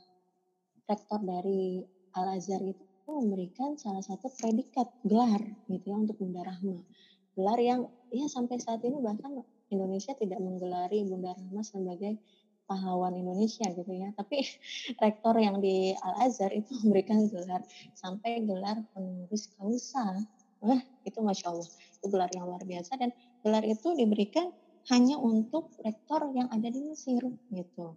[0.86, 1.82] rektor dari
[2.14, 6.78] Al Azhar itu memberikan salah satu predikat gelar gitu ya untuk Bunda Rahma.
[7.34, 9.42] Gelar yang ya sampai saat ini bahkan
[9.74, 12.14] Indonesia tidak menggelari Bunda Rahma sebagai
[12.70, 14.14] pahlawan Indonesia gitu ya.
[14.14, 14.44] Tapi
[15.02, 17.66] rektor yang di Al Azhar itu memberikan gelar
[17.98, 20.22] sampai gelar penulis kausa.
[20.58, 23.14] Wah, itu masya Allah, itu gelar yang luar biasa dan
[23.46, 24.50] gelar itu diberikan
[24.88, 27.20] hanya untuk rektor yang ada di Mesir
[27.52, 27.96] gitu.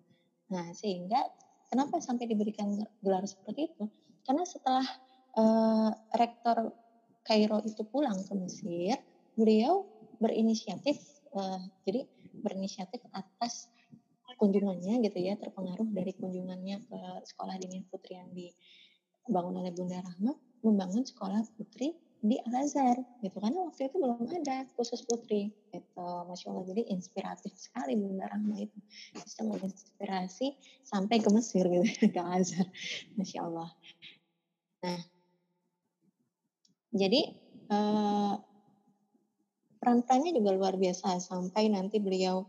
[0.52, 1.24] Nah, sehingga
[1.72, 2.68] Kenapa sampai diberikan
[3.00, 3.88] gelar seperti itu?
[4.28, 4.84] Karena setelah
[5.40, 5.88] uh,
[6.20, 6.76] rektor
[7.24, 9.00] Kairo itu pulang ke Mesir,
[9.40, 9.88] beliau
[10.20, 11.00] berinisiatif,
[11.32, 12.04] uh, jadi
[12.44, 13.72] berinisiatif atas
[14.36, 17.00] kunjungannya gitu ya, terpengaruh dari kunjungannya ke
[17.32, 20.36] sekolah dini putri yang dibangun oleh Bunda Rahma,
[20.68, 23.42] membangun sekolah putri di Al Azhar gitu.
[23.42, 26.06] Karena waktu itu belum ada khusus putri gitu.
[26.30, 26.66] Masya Allah.
[26.70, 28.78] Jadi inspiratif sekali Bunda Rahma itu.
[29.18, 30.54] Bisa menginspirasi
[30.86, 31.82] sampai ke Mesir gitu.
[32.14, 32.70] Ke Al Azhar
[33.18, 33.70] masya Allah.
[34.86, 35.02] Nah.
[36.94, 37.22] Jadi
[37.72, 38.34] eh,
[40.38, 41.18] juga luar biasa.
[41.18, 42.46] Sampai nanti beliau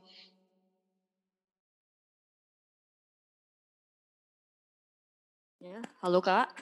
[5.63, 6.53] ya halo kak.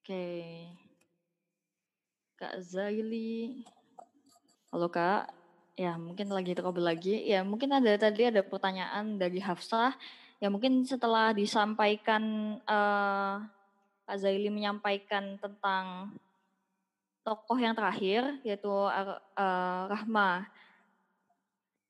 [0.00, 0.12] Oke.
[0.12, 0.89] okay.
[2.40, 3.60] Kak Zaili.
[4.72, 5.28] Halo Kak.
[5.76, 7.20] Ya mungkin lagi terkabel lagi.
[7.28, 9.92] Ya mungkin ada tadi ada pertanyaan dari Hafsah.
[10.40, 13.44] Ya mungkin setelah disampaikan uh,
[14.08, 16.16] Kak Zaili menyampaikan tentang
[17.20, 20.48] tokoh yang terakhir yaitu uh, Rahma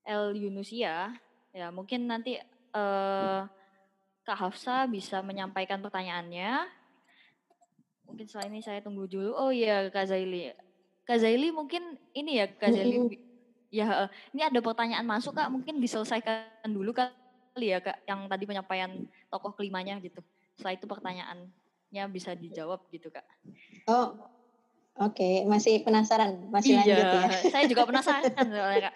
[0.03, 1.15] El Yunusia.
[1.55, 2.43] Ya mungkin nanti
[2.75, 3.47] uh,
[4.27, 6.80] Kak Hafsah bisa menyampaikan pertanyaannya
[8.11, 9.31] mungkin setelah ini saya tunggu dulu.
[9.39, 10.51] Oh iya Kak Zaili.
[11.07, 13.17] Kak Zaili mungkin ini ya Kak Zaili.
[13.71, 18.91] Ya ini ada pertanyaan masuk Kak mungkin diselesaikan dulu kali ya Kak yang tadi penyampaian
[19.31, 20.19] tokoh kelimanya gitu.
[20.59, 23.25] Setelah itu pertanyaannya bisa dijawab gitu Kak.
[23.87, 24.19] Oh
[25.01, 25.35] Oke, okay.
[25.49, 27.29] masih penasaran, masih iya, lanjut ya.
[27.57, 28.95] Saya juga penasaran soalnya kak.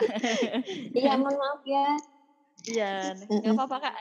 [0.92, 1.86] Iya, mohon maaf ya.
[2.68, 2.90] Iya,
[3.24, 3.94] nggak apa-apa kak.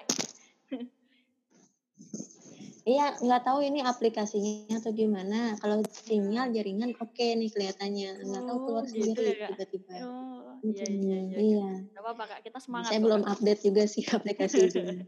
[2.83, 5.55] Iya, nggak tahu ini aplikasinya atau gimana.
[5.63, 8.27] Kalau sinyal jaringan oke okay nih kelihatannya.
[8.27, 9.93] Nggak tahu keluar oh, gitu sendiri ya, tiba-tiba.
[10.03, 11.37] Oh, iya, iya, iya.
[11.39, 11.69] iya.
[11.95, 12.39] Gak apa-apa, Kak.
[12.43, 12.91] Kita semangat.
[12.91, 14.79] Saya belum update juga sih aplikasi itu.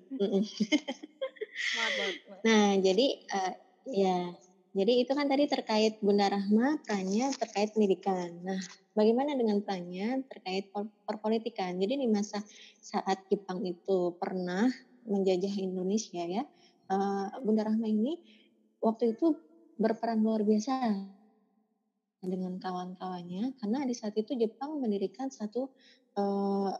[1.75, 2.15] semangat banget.
[2.47, 3.53] Nah, jadi uh,
[3.91, 4.17] ya,
[4.71, 8.39] jadi itu kan tadi terkait Bunda Rahma, perannya terkait pendidikan.
[8.39, 8.59] Nah,
[8.95, 10.71] bagaimana dengan perannya terkait
[11.03, 11.75] perpolitikan?
[11.75, 12.39] Jadi di masa
[12.79, 14.71] saat Jepang itu pernah
[15.03, 16.43] menjajah Indonesia ya,
[16.89, 18.19] uh, Bunda Rahma ini
[18.81, 19.35] waktu itu
[19.75, 20.73] berperan luar biasa
[22.25, 25.69] dengan kawan-kawannya karena di saat itu Jepang mendirikan satu
[26.17, 26.73] uh,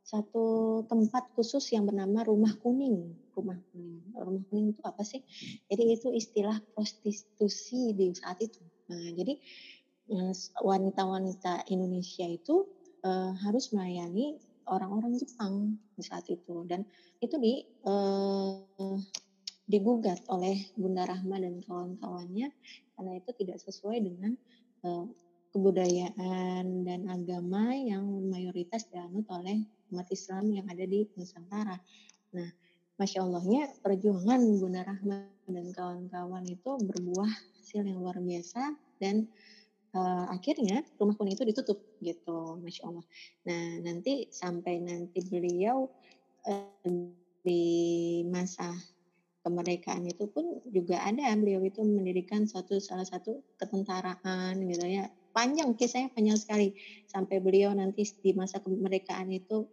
[0.00, 0.46] satu
[0.90, 3.14] tempat khusus yang bernama rumah kuning.
[3.36, 4.02] Rumah kuning.
[4.16, 5.22] Rumah kuning itu apa sih?
[5.70, 8.58] Jadi itu istilah prostitusi di saat itu.
[8.90, 9.38] Nah, jadi
[10.10, 10.34] eh,
[10.66, 12.66] wanita-wanita Indonesia itu
[13.46, 14.36] harus melayani
[14.68, 16.84] orang-orang Jepang di saat itu dan
[17.24, 17.64] itu di
[19.70, 22.50] digugat oleh Bunda Rahma dan kawan-kawannya
[22.98, 24.34] karena itu tidak sesuai dengan
[24.82, 25.06] uh,
[25.54, 29.62] kebudayaan dan agama yang mayoritas dianut oleh
[29.94, 31.78] umat Islam yang ada di Nusantara.
[32.34, 32.50] Nah,
[32.98, 39.26] masya Allahnya perjuangan Bunda Rahma dan kawan-kawan itu berbuah hasil yang luar biasa dan
[39.94, 43.06] uh, akhirnya rumah kuning itu ditutup gitu, masya Allah.
[43.46, 45.90] Nah, nanti sampai nanti beliau
[46.46, 47.10] uh,
[47.42, 47.62] di
[48.28, 48.70] masa
[49.40, 51.32] kemerdekaan itu pun juga ada.
[51.36, 55.08] Beliau itu mendirikan suatu salah satu ketentaraan gitu ya.
[55.30, 56.74] Panjang kisahnya panjang sekali.
[57.06, 59.68] Sampai beliau nanti di masa kemerdekaan itu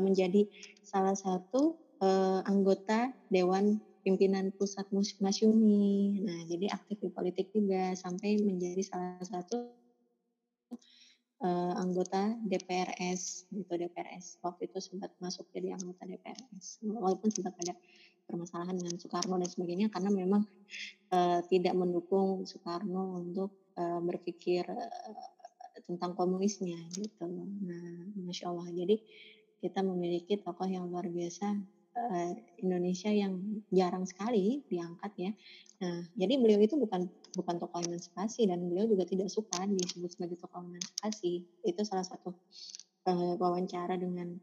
[0.00, 0.46] menjadi
[0.80, 4.88] salah satu uh, anggota Dewan Pimpinan Pusat
[5.20, 6.24] Masyumi.
[6.24, 9.76] Nah, jadi aktif di politik juga sampai menjadi salah satu
[11.44, 13.72] uh, anggota DPRS gitu.
[13.76, 17.74] DPRS waktu itu sempat masuk jadi anggota DPRS walaupun sempat ada
[18.30, 20.46] permasalahan dengan Soekarno dan sebagainya karena memang
[21.10, 25.14] uh, tidak mendukung Soekarno untuk uh, berpikir uh,
[25.82, 27.26] tentang komunisnya gitu.
[27.66, 28.70] Nah, masya Allah.
[28.70, 29.02] Jadi
[29.60, 31.52] kita memiliki tokoh yang luar biasa
[31.98, 32.30] uh,
[32.62, 35.32] Indonesia yang jarang sekali diangkat ya.
[35.80, 40.36] Nah, jadi beliau itu bukan bukan tokoh emansipasi dan beliau juga tidak suka disebut sebagai
[40.38, 41.44] tokoh emansipasi.
[41.64, 42.36] Itu salah satu
[43.08, 44.36] uh, wawancara dengan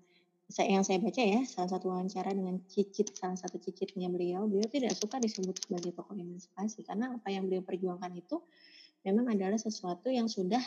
[0.47, 4.67] saya yang saya baca ya salah satu wawancara dengan cicit salah satu cicitnya beliau beliau
[4.71, 8.39] tidak suka disebut sebagai tokoh emansipasi karena apa yang beliau perjuangkan itu
[9.03, 10.59] memang adalah sesuatu yang sudah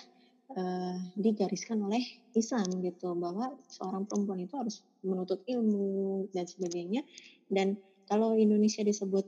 [0.56, 2.02] uh, digariskan oleh
[2.34, 7.02] Islam gitu bahwa seorang perempuan itu harus menuntut ilmu dan sebagainya.
[7.50, 9.26] Dan kalau Indonesia disebut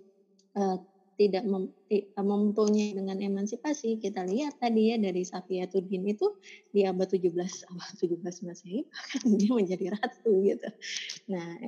[0.58, 0.78] uh,
[1.22, 1.70] tidak mem,
[2.18, 4.02] mempunyai dengan emansipasi.
[4.02, 6.34] Kita lihat tadi ya dari Safiatuddin itu
[6.74, 7.30] di abad 17
[7.70, 10.68] abad 17 Masehi bahkan dia menjadi ratu gitu.
[11.30, 11.62] Nah,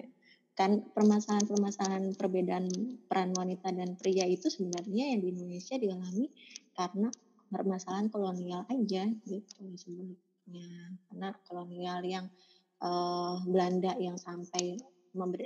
[0.58, 2.66] kan permasalahan-permasalahan perbedaan
[3.06, 6.26] peran wanita dan pria itu sebenarnya yang di Indonesia dialami
[6.74, 7.10] karena
[7.50, 10.98] permasalahan kolonial aja gitu sebenarnya.
[11.10, 12.26] Karena kolonial yang
[12.82, 14.74] uh, Belanda yang sampai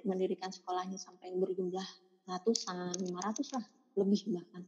[0.09, 1.85] mendirikan sekolahnya sampai berjumlah
[2.25, 3.67] ratusan, 500 lah
[3.99, 4.63] lebih bahkan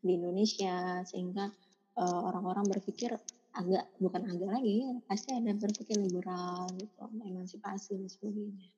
[0.00, 1.52] di Indonesia sehingga
[2.00, 3.12] uh, orang-orang berpikir
[3.50, 8.68] agak bukan agak lagi pasti ada berpikir liberal gitu emansipasi dan sebagainya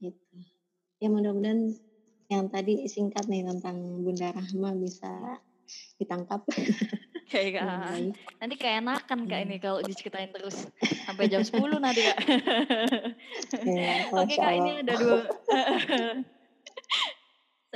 [0.00, 0.36] gitu
[1.02, 1.74] ya mudah-mudahan
[2.26, 5.42] yang tadi singkat nih tentang Bunda Rahma bisa
[5.98, 6.42] ditangkap
[7.26, 7.68] Kayak kak.
[8.38, 10.70] Nanti kayak enakan kak ini kalau diceritain terus
[11.06, 12.18] sampai jam 10 nanti kak.
[13.66, 15.20] ya, Oke kak ini ada dua.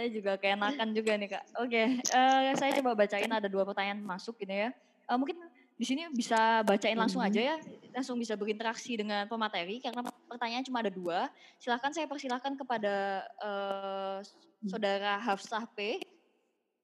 [0.00, 1.44] Saya juga kayak enakan juga nih kak.
[1.60, 1.82] Oke,
[2.16, 4.70] uh, saya coba bacain ada dua pertanyaan masuk ini ya.
[5.04, 5.36] Uh, mungkin
[5.76, 7.56] di sini bisa bacain langsung aja ya,
[7.92, 11.28] langsung bisa berinteraksi dengan pemateri karena pertanyaan cuma ada dua.
[11.60, 14.24] Silahkan saya persilahkan kepada uh,
[14.64, 16.00] saudara Hafsah P.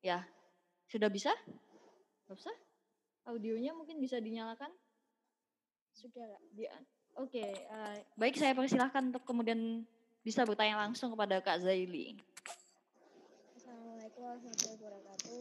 [0.04, 0.20] Ya,
[0.92, 1.32] sudah bisa?
[2.28, 2.52] Bisa?
[3.24, 4.68] Audionya mungkin bisa dinyalakan?
[5.96, 6.76] Sudah Dia.
[7.16, 9.88] Oke, okay, uh, eh, baik saya persilahkan untuk kemudian
[10.20, 12.20] bisa bertanya langsung kepada Kak Zaili.
[14.06, 15.40] Assalamualaikum warahmatullahi wabarakatuh.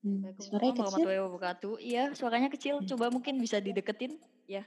[0.00, 0.80] Hmm, suaranya kecil.
[0.80, 1.74] warahmatullahi wabarakatuh.
[1.84, 2.74] Iya, suaranya kecil.
[2.80, 2.88] Hmm.
[2.88, 4.16] Coba mungkin bisa dideketin.
[4.48, 4.64] Ya.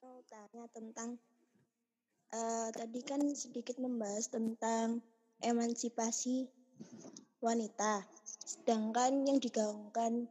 [0.00, 1.20] Mau tanya tentang
[2.32, 5.04] uh, tadi kan sedikit membahas tentang
[5.44, 6.48] emansipasi
[7.44, 8.00] wanita.
[8.24, 10.24] Sedangkan yang digaungkan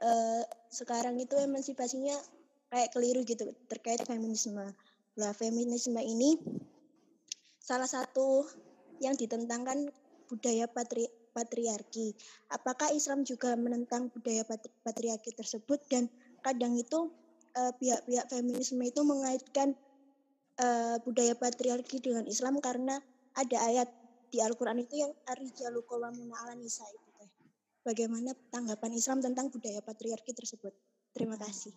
[0.00, 0.42] uh,
[0.72, 2.16] sekarang itu emansipasinya
[2.72, 4.72] kayak keliru gitu terkait feminisme.
[5.20, 6.40] Lah feminisme ini
[7.62, 8.42] salah satu
[8.98, 9.86] yang ditentangkan
[10.26, 12.10] budaya patri, patriarki.
[12.50, 16.10] Apakah Islam juga menentang budaya patri, patriarki tersebut dan
[16.42, 17.14] kadang itu
[17.54, 19.78] eh, pihak-pihak uh, feminisme itu mengaitkan
[20.58, 22.98] uh, budaya patriarki dengan Islam karena
[23.38, 23.88] ada ayat
[24.32, 27.30] di Al-Quran itu yang arijalu qawamuna ala nisa itu teh.
[27.86, 30.72] Bagaimana tanggapan Islam tentang budaya patriarki tersebut?
[31.12, 31.72] Terima kasih.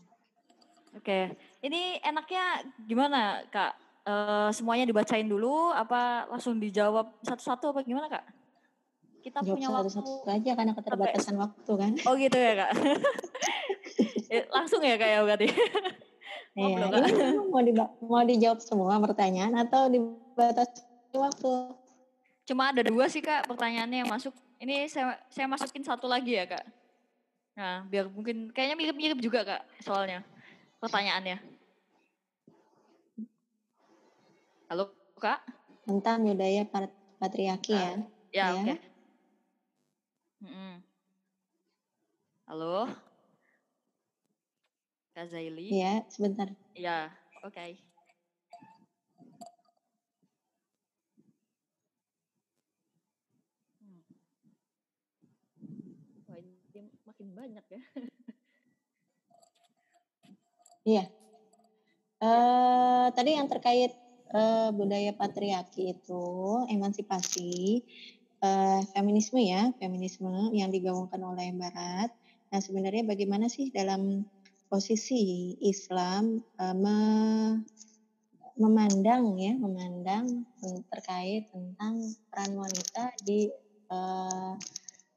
[0.96, 3.85] Oke, ini enaknya gimana kak?
[4.06, 4.14] E,
[4.54, 8.26] semuanya dibacain dulu, apa langsung dijawab satu-satu apa gimana kak?
[9.26, 11.92] Kita Jawab punya waktu satu aja karena keterbatasan waktu kan.
[12.08, 12.72] Oh gitu ya kak.
[14.26, 15.48] Eh, langsung ya kak ya berarti.
[16.58, 20.82] Oh, iya, ini mau, di, mau dijawab semua pertanyaan atau dibatasi
[21.14, 21.54] waktu?
[22.50, 24.34] Cuma ada dua sih kak pertanyaannya yang masuk.
[24.58, 26.66] Ini saya saya masukin satu lagi ya kak.
[27.54, 30.26] Nah biar mungkin kayaknya mirip-mirip juga kak soalnya.
[30.82, 31.55] pertanyaannya.
[34.66, 34.90] Halo,
[35.22, 35.46] Kak?
[35.86, 36.66] Tentang budaya
[37.22, 37.94] patriarki ya.
[38.34, 38.50] Ya, Ya.
[38.58, 38.74] oke.
[40.42, 40.74] Mm-mm.
[42.50, 42.90] Halo?
[45.14, 45.70] Kak Zaili?
[45.70, 46.50] Ya, sebentar.
[46.74, 47.14] Ya,
[47.46, 47.78] oke.
[53.80, 54.02] Hmm.
[56.26, 57.82] Wah, ini makin banyak ya.
[60.86, 61.04] Iya.
[62.22, 63.94] Eh tadi yang terkait
[64.36, 66.26] eh, budaya patriarki itu
[66.68, 67.82] emansipasi
[68.44, 72.10] eh, feminisme ya, feminisme yang digaungkan oleh Barat.
[72.52, 74.28] Nah sebenarnya bagaimana sih dalam
[74.68, 77.64] posisi Islam eh, me-
[78.56, 80.48] memandang ya, memandang
[80.92, 82.00] terkait tentang
[82.32, 83.48] peran wanita di
[83.92, 84.54] eh,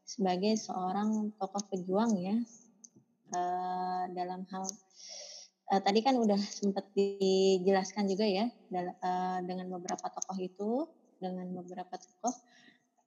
[0.09, 2.37] sebagai seorang tokoh pejuang ya
[3.35, 4.65] eh, dalam hal
[5.73, 10.71] eh, tadi kan udah sempat dijelaskan juga ya dal- eh, dengan beberapa tokoh itu
[11.19, 12.35] dengan beberapa tokoh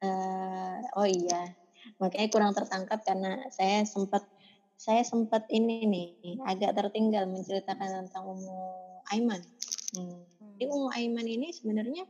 [0.05, 1.49] eh, oh iya
[1.97, 4.21] makanya kurang tertangkap karena saya sempat
[4.81, 8.61] saya sempat ini nih agak tertinggal menceritakan tentang Ummu
[9.13, 9.41] Aiman.
[9.93, 10.25] Hmm.
[10.57, 12.01] Jadi Ummu Aiman ini sebenarnya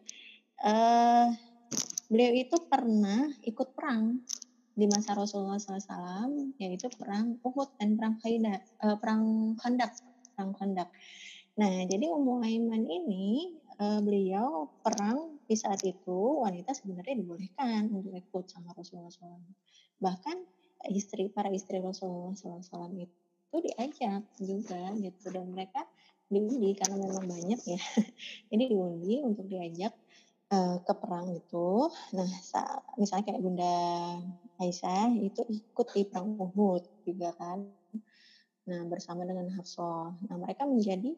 [0.63, 1.27] eh
[2.07, 4.23] beliau itu pernah ikut perang
[4.71, 9.91] di masa Rasulullah SAW yaitu perang Uhud dan perang Khaida, eh, perang Khandak,
[10.41, 10.89] perang Khandak.
[11.61, 18.17] Nah, jadi Ummu Aiman ini eh, beliau perang di saat itu wanita sebenarnya dibolehkan untuk
[18.17, 19.53] ikut sama Rasulullah SAW.
[20.01, 20.37] Bahkan
[20.89, 25.85] istri para istri Rasulullah SAW itu diajak juga gitu dan mereka
[26.25, 27.77] diundi karena memang banyak ya.
[28.49, 29.93] Jadi diundi untuk diajak
[30.49, 31.85] eh, ke perang itu.
[32.17, 33.73] Nah, sa- misalnya kayak Bunda
[34.57, 37.80] Aisyah itu ikut di perang Uhud juga kan.
[38.69, 40.13] Nah, bersama dengan Hafsah.
[40.29, 41.17] Nah, mereka menjadi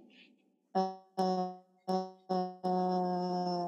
[0.80, 1.60] eh,
[1.92, 3.68] eh,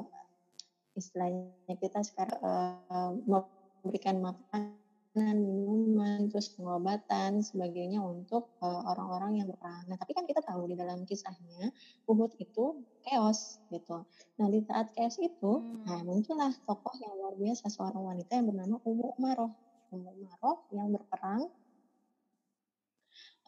[0.96, 2.40] istilahnya kita sekarang
[2.88, 9.84] eh, memberikan makanan, minuman, terus pengobatan, sebagainya untuk eh, orang-orang yang berperang.
[9.92, 11.68] Nah, tapi kan kita tahu di dalam kisahnya
[12.08, 14.08] Uhud itu chaos gitu.
[14.40, 15.84] Nah, di saat chaos itu, Hmm.
[15.84, 19.52] nah muncullah tokoh yang luar biasa seorang wanita yang bernama Ummu Umaroh.
[19.92, 21.52] Ummu Umaroh yang berperang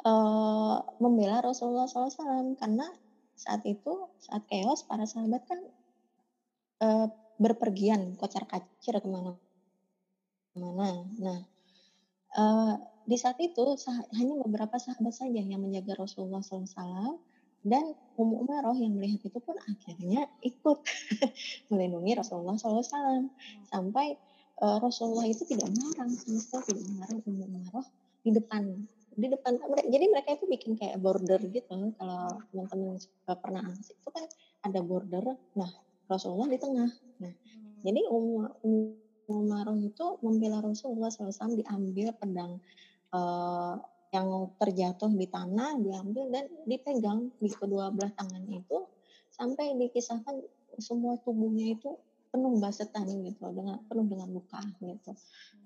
[0.07, 2.87] eh membela Rasulullah SAW karena
[3.35, 5.59] saat itu saat chaos para sahabat kan
[6.83, 7.07] eh,
[7.39, 9.35] berpergian kocar kacir ke mana-mana.
[11.19, 11.41] Nah
[12.37, 12.75] eh,
[13.09, 17.19] di saat itu sah- hanya beberapa sahabat saja yang menjaga Rasulullah SAW
[17.65, 17.85] dan
[18.19, 20.79] Ummu Umaroh yang melihat itu pun akhirnya ikut
[21.73, 23.27] melindungi Rasulullah SAW
[23.71, 24.07] sampai
[24.63, 27.87] eh, Rasulullah itu tidak melarang sama sekali tidak melarang Ummu Umaroh
[28.23, 28.63] di depan
[29.19, 29.59] di depan
[29.91, 31.75] jadi mereka itu bikin kayak border gitu.
[31.99, 34.25] Kalau teman-teman pernah asik itu kan
[34.63, 35.35] ada border.
[35.59, 35.71] Nah
[36.07, 36.91] Rasulullah di tengah.
[37.19, 37.83] Nah Hmm.
[37.83, 38.47] jadi Ummu
[39.29, 42.63] Umaroh itu membela Rasulullah SAW diambil pedang
[43.13, 43.75] eh,
[44.09, 48.89] yang terjatuh di tanah diambil dan dipegang di kedua belah tangan itu.
[49.29, 50.41] Sampai dikisahkan
[50.81, 51.93] semua tubuhnya itu
[52.39, 55.13] penuh basetan gitu dengan penuh dengan luka gitu.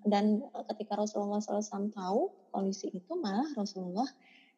[0.09, 4.09] Dan eh, ketika Rasulullah SAW tahu kondisi itu malah Rasulullah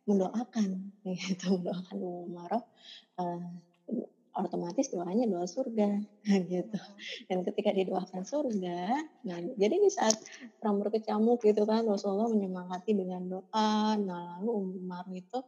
[0.07, 2.63] mendoakan gitu mendoakan Ummu Umaroh
[3.19, 3.51] eh,
[4.35, 5.99] otomatis doanya doa surga
[6.51, 6.79] gitu.
[7.27, 10.15] Dan ketika didoakan surga nah jadi di saat
[10.63, 15.43] perang berkecamuk gitu kan Rasulullah menyemangati dengan doa nah lalu Umar itu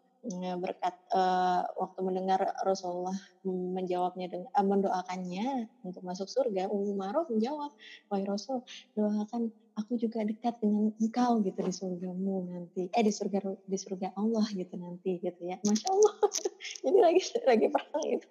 [0.59, 3.16] berkat eh, waktu mendengar Rasulullah
[3.47, 5.49] menjawabnya dengan eh, mendoakannya
[5.87, 7.72] untuk masuk surga Umar menjawab
[8.11, 8.62] wahai Rasul
[8.99, 12.89] doakan aku juga dekat dengan engkau gitu di surgamu nanti.
[12.91, 15.61] Eh di surga di surga Allah gitu nanti gitu ya.
[15.62, 16.14] Masya Allah.
[16.85, 18.29] Jadi lagi lagi perang itu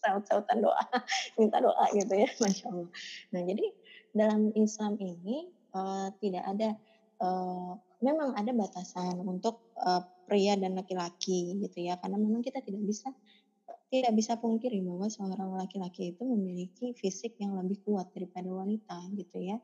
[0.00, 0.80] saut-sautan doa,
[1.38, 2.90] minta doa gitu ya, masya Allah.
[3.36, 3.66] Nah jadi
[4.16, 6.70] dalam Islam ini uh, tidak ada,
[7.22, 12.86] uh, memang ada batasan untuk uh, pria dan laki-laki gitu ya, karena memang kita tidak
[12.86, 13.10] bisa
[13.90, 19.42] tidak bisa pungkiri bahwa seorang laki-laki itu memiliki fisik yang lebih kuat daripada wanita gitu
[19.42, 19.58] ya.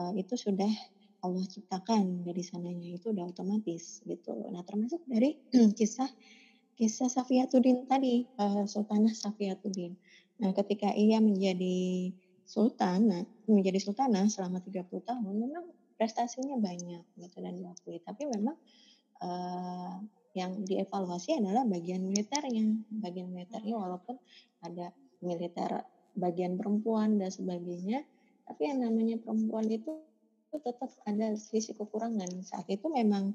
[0.00, 0.72] Uh, itu sudah
[1.20, 4.48] Allah ciptakan dari sananya itu udah otomatis gitu.
[4.48, 5.36] Nah termasuk dari
[5.78, 6.08] kisah
[6.78, 9.92] kisah Safiyatuddin tadi, uh, Sultanah Safiyatuddin.
[10.38, 12.14] Nah, ketika ia menjadi
[12.46, 15.66] sultanah, menjadi sultanah selama 30 tahun, memang
[15.98, 17.98] prestasinya banyak gitu dan diakui.
[17.98, 18.54] Tapi memang
[19.22, 19.98] uh,
[20.36, 22.84] yang dievaluasi adalah bagian militernya.
[23.02, 24.16] Bagian militernya walaupun
[24.62, 25.82] ada militer
[26.18, 28.02] bagian perempuan dan sebagainya,
[28.46, 30.02] tapi yang namanya perempuan itu
[30.50, 32.42] tetap ada sisi kekurangan.
[32.42, 33.34] Saat itu memang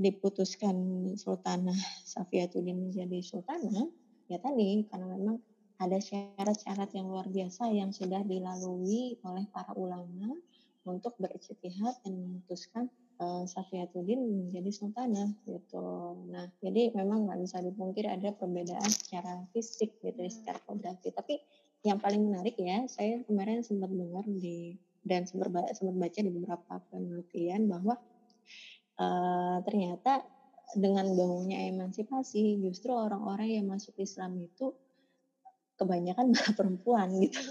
[0.00, 0.76] diputuskan
[1.20, 1.76] Sultanah
[2.08, 3.92] Safiatuddin menjadi sultanah
[4.32, 5.36] ya tadi karena memang
[5.76, 10.32] ada syarat-syarat yang luar biasa yang sudah dilalui oleh para ulama
[10.88, 12.88] untuk berijtihad dan memutuskan
[13.22, 16.18] uh, Safiatuddin menjadi sultanah gitu.
[16.26, 20.32] Nah, jadi memang nggak bisa dipungkiri ada perbedaan secara fisik gitu, hmm.
[20.34, 21.14] secara kodrati.
[21.14, 21.38] Tapi
[21.86, 27.66] yang paling menarik ya, saya kemarin sempat dengar di dan sempat baca di beberapa penelitian
[27.66, 27.98] bahwa
[29.02, 30.22] uh, ternyata
[30.78, 34.72] dengan gaungnya emansipasi justru orang-orang yang masuk Islam itu
[35.76, 37.42] kebanyakan perempuan gitu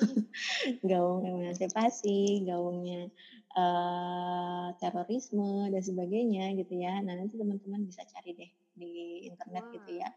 [0.89, 3.11] gaung emansipasi gaungnya
[3.56, 9.74] uh, terorisme dan sebagainya gitu ya nah nanti teman-teman bisa cari deh di internet wow.
[9.76, 10.10] gitu ya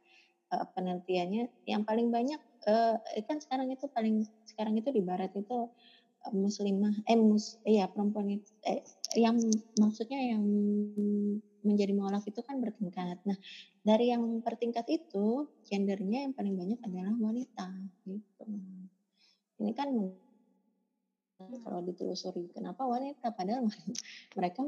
[0.55, 5.71] uh, penelitiannya yang paling banyak uh, kan sekarang itu paling sekarang itu di barat itu
[6.33, 8.81] muslimah eh mus ya perempuan itu eh,
[9.21, 9.37] yang
[9.77, 10.45] maksudnya yang
[11.65, 13.19] menjadi mualaf itu kan bertingkat.
[13.25, 13.39] Nah,
[13.81, 17.69] dari yang bertingkat itu gendernya yang paling banyak adalah wanita
[18.05, 18.45] gitu.
[19.65, 19.89] Ini kan
[21.63, 23.33] kalau ditelusuri kenapa wanita?
[23.33, 23.67] Padahal
[24.39, 24.63] mereka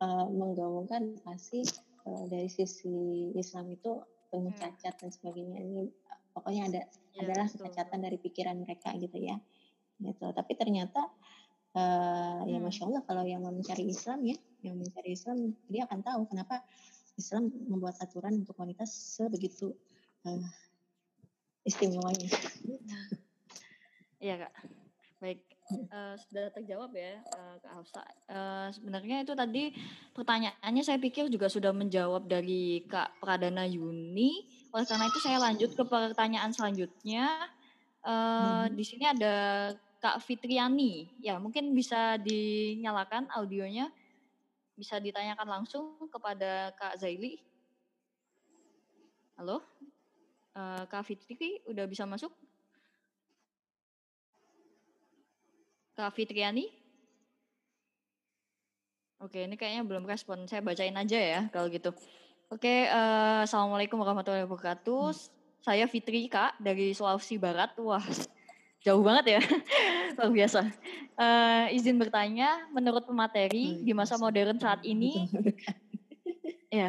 [0.00, 1.64] uh, menggaungkan pasti
[2.06, 4.00] uh, dari sisi Islam itu
[4.30, 4.60] penuh hmm.
[4.60, 5.58] cacat dan sebagainya.
[5.60, 5.82] Ini
[6.30, 6.82] pokoknya ada
[7.14, 9.36] ya, adalah kecacatan dari pikiran mereka gitu ya
[10.00, 10.26] gitu.
[10.32, 11.10] Tapi ternyata
[11.76, 16.00] uh, ya masya Allah kalau yang mau mencari Islam ya yang mencari Islam dia akan
[16.04, 16.64] tahu kenapa
[17.20, 19.76] Islam membuat aturan untuk wanita sebegitu
[20.24, 20.48] uh,
[21.66, 22.28] istimewanya.
[24.20, 24.52] Iya kak,
[25.24, 25.40] baik
[25.70, 28.02] uh, sudah terjawab ya uh, kak Hafsa.
[28.26, 29.64] Uh, sebenarnya itu tadi
[30.12, 34.46] pertanyaannya saya pikir juga sudah menjawab dari kak Pradana Yuni.
[34.70, 37.26] Oleh karena itu saya lanjut ke pertanyaan selanjutnya.
[38.00, 38.76] Uh, hmm.
[38.76, 39.34] Di sini ada
[40.00, 41.12] Kak Fitriani.
[41.20, 43.92] Ya, mungkin bisa dinyalakan audionya.
[44.72, 47.36] Bisa ditanyakan langsung kepada Kak Zaili.
[49.36, 49.60] Halo?
[50.56, 52.32] Uh, Kak Fitri udah bisa masuk?
[56.00, 56.64] Kak Fitriani?
[59.20, 60.48] Oke, ini kayaknya belum respon.
[60.48, 61.92] Saya bacain aja ya kalau gitu.
[62.48, 65.12] Oke, uh, Assalamualaikum warahmatullahi wabarakatuh.
[65.12, 65.28] Hmm.
[65.60, 67.76] Saya Fitri, Kak, dari Sulawesi Barat.
[67.76, 68.00] Wah,
[68.80, 69.40] jauh banget ya
[70.16, 70.60] luar biasa
[71.20, 75.28] uh, izin bertanya menurut pemateri hmm, di masa modern saat ini
[76.70, 76.86] ya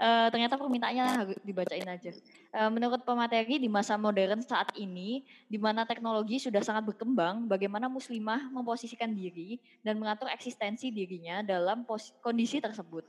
[0.00, 2.08] uh, ternyata permintaannya harus dibacain aja.
[2.56, 7.92] Uh, menurut pemateri di masa modern saat ini di mana teknologi sudah sangat berkembang bagaimana
[7.92, 11.84] muslimah memposisikan diri dan mengatur eksistensi dirinya dalam
[12.24, 13.04] kondisi tersebut?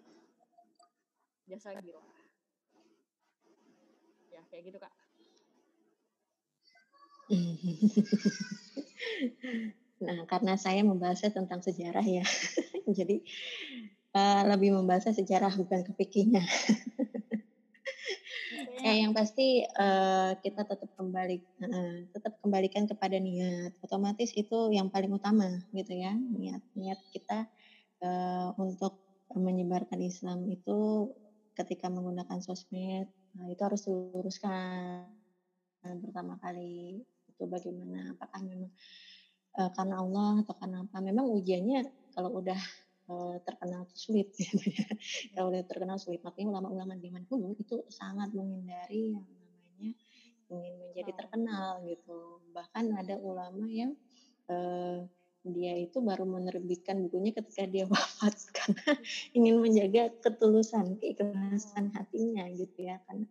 [1.48, 2.04] Jasa gila
[4.36, 4.94] ya kayak gitu kak.
[10.04, 12.28] Nah, karena saya membahasnya tentang sejarah ya,
[12.98, 13.24] jadi
[14.14, 16.42] uh, lebih membahasnya sejarah bukan kepikinya.
[18.84, 23.72] Ya, yang pasti uh, kita tetap kembali, uh, tetap kembalikan kepada niat.
[23.80, 27.48] Otomatis itu yang paling utama, gitu ya, niat niat kita
[28.04, 29.00] uh, untuk
[29.34, 31.10] menyebarkan Islam itu
[31.56, 33.08] ketika menggunakan sosmed,
[33.40, 35.08] nah itu harus diluruskan
[35.84, 38.72] pertama kali itu bagaimana apakah memang
[39.60, 41.80] uh, karena Allah atau karena apa memang ujiannya
[42.16, 42.58] kalau udah
[43.10, 44.88] uh, terkenal sulit gitu ya.
[45.36, 49.92] Kalau udah terkenal sulit makanya ulama-ulama zaman dulu itu sangat menghindari yang namanya
[50.54, 51.82] ingin menjadi terkenal.
[51.88, 52.44] gitu.
[52.54, 53.98] Bahkan ada ulama yang
[54.48, 55.04] uh,
[55.44, 58.96] dia itu baru menerbitkan bukunya ketika dia wafat karena
[59.36, 63.02] ingin menjaga ketulusan keikhlasan hatinya gitu ya.
[63.10, 63.28] Karena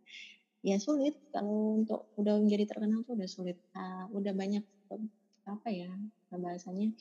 [0.60, 1.16] ya sulit.
[1.32, 3.56] Kalau untuk udah menjadi terkenal tuh udah sulit.
[3.72, 4.64] Uh, udah banyak
[5.42, 5.90] apa ya
[6.30, 6.94] bahasanya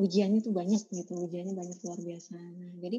[0.00, 2.36] ujiannya tuh banyak gitu ujiannya banyak luar biasa.
[2.36, 2.98] Nah jadi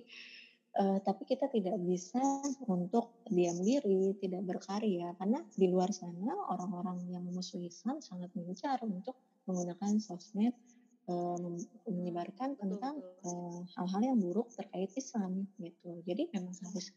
[0.77, 2.21] uh, tapi kita tidak bisa
[2.69, 8.79] untuk diam diri tidak berkarya karena di luar sana orang-orang yang memusuhi Islam sangat mengejar
[8.85, 9.17] untuk
[9.49, 10.53] menggunakan sosmed
[11.09, 11.37] uh,
[11.89, 13.01] menyebarkan tentang
[13.75, 15.99] hal-hal uh, yang buruk terkait Islam gitu.
[16.05, 16.93] Jadi memang harus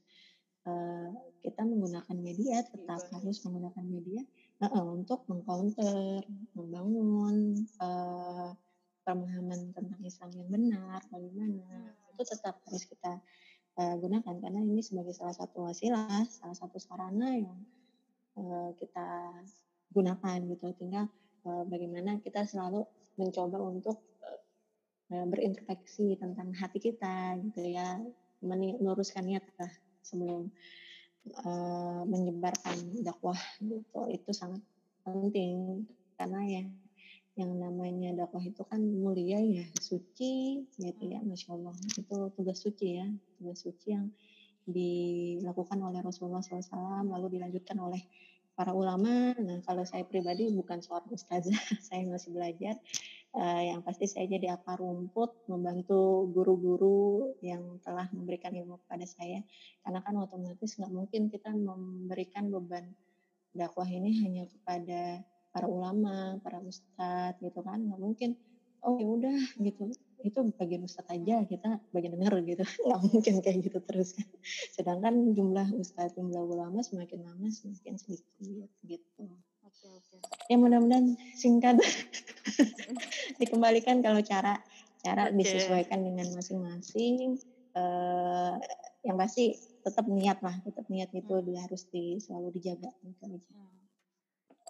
[0.69, 4.23] uh, kita menggunakan media tetap harus menggunakan media
[4.65, 6.25] uh, untuk mengcounter,
[6.57, 8.53] membangun uh,
[9.05, 12.13] pemahaman tentang Islam yang benar, bagaimana hmm.
[12.17, 13.21] itu tetap harus kita
[13.77, 17.59] uh, gunakan karena ini sebagai salah satu wasilah, salah satu sarana yang
[18.41, 19.31] uh, kita
[19.93, 20.73] gunakan gitu.
[20.81, 21.07] Tinggal
[21.45, 22.89] uh, bagaimana kita selalu
[23.21, 24.01] mencoba untuk
[25.13, 28.01] uh, berintrospeksi tentang hati kita gitu ya,
[28.43, 29.73] meluruskan niat lah
[30.05, 30.49] sebelum
[31.45, 34.61] uh, menyebarkan dakwah gitu itu sangat
[35.05, 35.85] penting
[36.17, 36.65] karena ya
[37.35, 43.03] yang namanya dakwah itu kan mulia ya suci gitu ya masya Allah itu tugas suci
[43.03, 43.07] ya
[43.39, 44.07] tugas suci yang
[44.65, 48.01] dilakukan oleh Rasulullah SAW lalu dilanjutkan oleh
[48.55, 49.35] para ulama.
[49.35, 51.53] Nah, kalau saya pribadi bukan seorang ustazah,
[51.91, 52.79] saya masih belajar.
[53.35, 59.43] Uh, yang pasti saya jadi akar rumput, membantu guru-guru yang telah memberikan ilmu kepada saya.
[59.83, 62.95] Karena kan otomatis nggak mungkin kita memberikan beban
[63.51, 65.19] dakwah ini hanya kepada
[65.55, 68.35] para ulama, para ustadz gitu kan, nggak mungkin.
[68.85, 69.95] Oh ya udah gitu,
[70.25, 74.17] itu bagian ustadz aja kita bagian denger gitu nggak mungkin kayak gitu terus
[74.73, 79.25] sedangkan jumlah ustadz jumlah ulama semakin lama semakin sedikit gitu
[79.65, 80.17] oke oke
[80.49, 81.77] ya mudah-mudahan singkat
[83.41, 84.61] dikembalikan kalau cara
[85.05, 85.37] cara okay.
[85.37, 87.37] disesuaikan dengan masing-masing
[87.77, 88.57] uh,
[89.05, 89.53] yang pasti
[89.85, 91.45] tetap niat lah tetap niat itu hmm.
[91.45, 93.53] dia harus di, selalu dijaga gitu aja.
[93.53, 93.84] Hmm.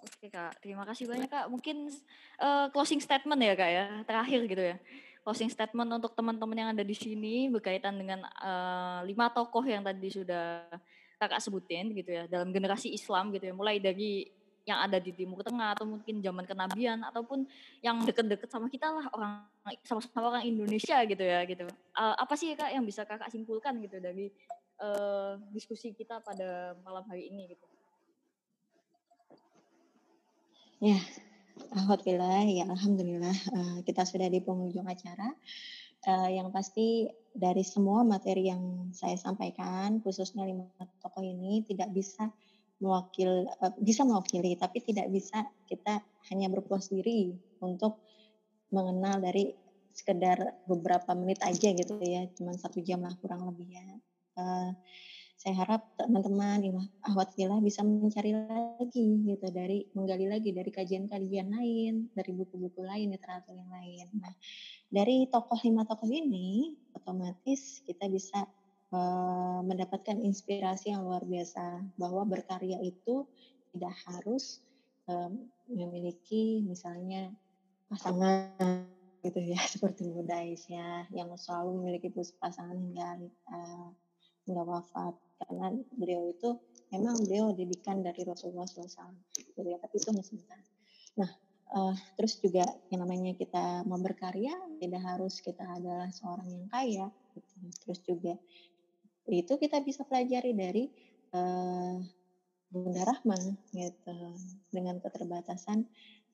[0.05, 1.45] Oke kak, terima kasih banyak kak.
[1.49, 1.89] Mungkin
[2.37, 4.77] uh, closing statement ya kak ya, terakhir gitu ya.
[5.25, 10.13] Closing statement untuk teman-teman yang ada di sini berkaitan dengan uh, lima tokoh yang tadi
[10.13, 10.69] sudah
[11.17, 13.53] kakak sebutin gitu ya dalam generasi Islam gitu ya.
[13.57, 14.29] Mulai dari
[14.65, 17.45] yang ada di Timur Tengah atau mungkin zaman kenabian ataupun
[17.85, 19.45] yang deket-deket sama kita lah orang
[19.85, 21.65] sama-sama orang Indonesia gitu ya gitu.
[21.97, 24.29] Uh, apa sih kak yang bisa kakak simpulkan gitu dari
[24.81, 27.74] uh, diskusi kita pada malam hari ini gitu
[30.79, 30.99] ya
[31.75, 35.31] Alhamdulillah, ya Alhamdulillah uh, kita sudah di penghujung acara.
[36.05, 40.69] Uh, yang pasti dari semua materi yang saya sampaikan, khususnya lima
[41.01, 42.29] tokoh ini tidak bisa
[42.77, 47.97] mewakil, uh, bisa mewakili, tapi tidak bisa kita hanya berpuas diri untuk
[48.69, 49.55] mengenal dari
[49.95, 53.87] sekedar beberapa menit aja gitu ya, cuma satu jam lah kurang lebih ya.
[55.35, 56.63] Saya harap teman-teman
[57.03, 63.11] ahwat filah bisa mencari lagi gitu dari menggali lagi dari kajian-kajian lain, dari buku-buku lain,
[63.11, 64.05] literatur yang lain.
[64.15, 64.33] Nah,
[64.87, 68.47] dari tokoh lima tokoh ini otomatis kita bisa
[68.95, 73.27] uh, mendapatkan inspirasi yang luar biasa bahwa berkarya itu
[73.75, 74.63] tidak harus
[75.11, 77.27] um, memiliki misalnya
[77.91, 78.87] pasangan
[79.19, 82.07] gitu ya seperti Buddha Aisyah yang selalu memiliki
[82.39, 83.19] pasangan hingga
[83.51, 83.89] uh,
[84.45, 86.49] hingga wafat karena beliau itu
[86.93, 90.59] memang beliau didikan dari Rasulullah SAW gitu ya tapi itu sebentar.
[91.19, 91.29] Nah
[91.75, 92.63] uh, terus juga
[92.93, 97.07] yang namanya kita mau berkarya tidak harus kita adalah seorang yang kaya.
[97.35, 97.55] Gitu.
[97.83, 98.33] terus juga
[99.27, 100.83] itu kita bisa pelajari dari
[101.35, 101.99] uh,
[102.71, 103.35] Bunda Rahma
[103.75, 104.15] gitu.
[104.71, 105.83] Dengan keterbatasan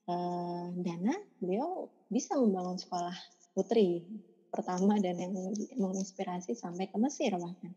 [0.10, 3.16] uh, dana beliau bisa membangun sekolah
[3.58, 4.06] putri
[4.52, 5.34] pertama dan yang
[5.80, 7.72] menginspirasi sampai ke Mesir bahkan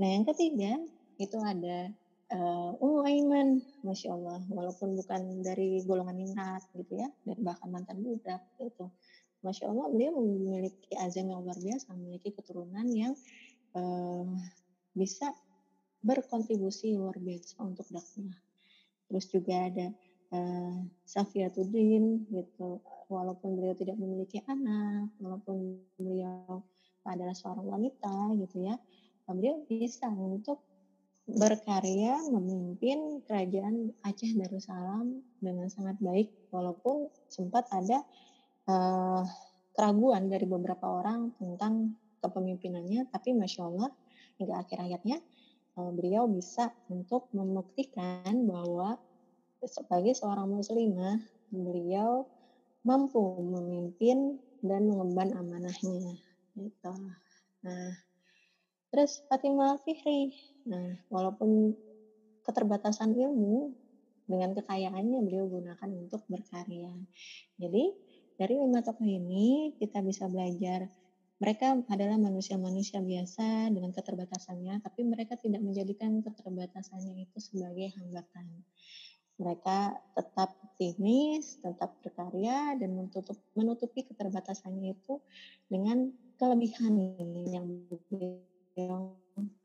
[0.00, 0.80] Nah yang ketiga
[1.20, 1.92] itu ada
[2.32, 8.40] uh, Aiman, masya Allah, walaupun bukan dari golongan ningrat gitu ya, dan bahkan mantan budak
[8.56, 8.88] gitu.
[9.44, 13.12] Masya Allah beliau memiliki azam yang luar biasa, memiliki keturunan yang
[13.76, 14.24] uh,
[14.96, 15.36] bisa
[16.00, 18.32] berkontribusi luar biasa untuk dakwah.
[19.04, 19.86] Terus juga ada
[20.32, 22.80] uh, Safiatuddin gitu,
[23.12, 26.64] walaupun beliau tidak memiliki anak, walaupun beliau
[27.04, 28.76] adalah seorang wanita gitu ya,
[29.34, 30.60] beliau bisa untuk
[31.30, 38.02] berkarya memimpin kerajaan Aceh Darussalam dengan sangat baik walaupun sempat ada
[38.66, 39.22] uh,
[39.76, 43.90] keraguan dari beberapa orang tentang kepemimpinannya tapi masya Allah
[44.42, 45.18] hingga akhir hayatnya
[45.78, 48.98] uh, beliau bisa untuk membuktikan bahwa
[49.62, 51.20] sebagai seorang muslimah
[51.52, 52.26] beliau
[52.80, 56.16] mampu memimpin dan mengemban amanahnya
[56.56, 56.94] gitu.
[57.64, 57.92] Nah,
[58.90, 60.34] Terus Fatimah Fihri.
[60.66, 61.74] Nah, walaupun
[62.42, 63.74] keterbatasan ilmu,
[64.30, 66.94] dengan kekayaannya beliau gunakan untuk berkarya.
[67.58, 67.84] Jadi,
[68.38, 70.86] dari lima tokoh ini kita bisa belajar
[71.40, 78.60] mereka adalah manusia-manusia biasa dengan keterbatasannya, tapi mereka tidak menjadikan keterbatasannya itu sebagai hambatan.
[79.40, 83.24] Mereka tetap optimis, tetap berkarya, dan menutup,
[83.56, 85.16] menutupi keterbatasannya itu
[85.72, 86.92] dengan kelebihan
[87.48, 87.88] yang
[88.76, 89.14] yang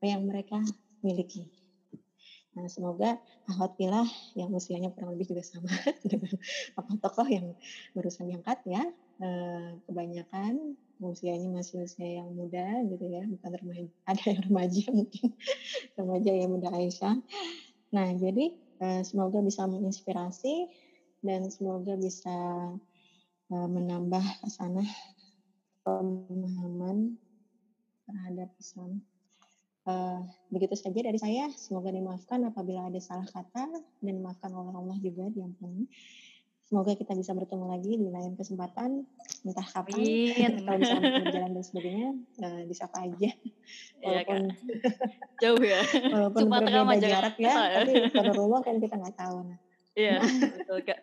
[0.02, 0.62] yang mereka
[1.04, 1.50] miliki.
[2.56, 3.20] Nah, semoga
[3.52, 4.08] Ahwatilah
[4.40, 5.68] yang usianya kurang lebih juga sama
[6.10, 6.34] dengan
[6.80, 7.52] apa tokoh yang
[7.92, 8.82] barusan diangkat ya.
[9.16, 13.92] Eh, kebanyakan usianya masih usia yang muda gitu ya, bukan remaja.
[14.10, 15.28] Ada yang remaja mungkin,
[16.00, 17.16] remaja yang muda Aisyah.
[17.92, 20.72] Nah, jadi eh, semoga bisa menginspirasi
[21.28, 22.36] dan semoga bisa
[23.52, 24.84] eh, menambah sana
[25.84, 27.20] pemahaman
[28.06, 29.02] terhadap Islam.
[29.86, 31.50] Uh, begitu saja dari saya.
[31.54, 33.70] Semoga dimaafkan apabila ada salah kata
[34.02, 35.86] dan dimaafkan oleh Allah juga diampuni.
[36.66, 39.06] Semoga kita bisa bertemu lagi di lain kesempatan,
[39.46, 40.02] entah kapan,
[40.66, 42.10] kalau misalkan berjalan dan sebagainya,
[42.42, 43.30] uh, disapa aja.
[44.02, 44.26] Iya.
[44.26, 44.42] Walaupun
[45.46, 45.82] Jauh ya.
[46.10, 47.86] walaupun sama berbeda jarak ya, ya.
[47.86, 49.38] tapi kodarullah kan kita nggak tahu.
[49.46, 49.60] Nah,
[49.96, 50.20] Iya,
[50.60, 51.00] betul Kak.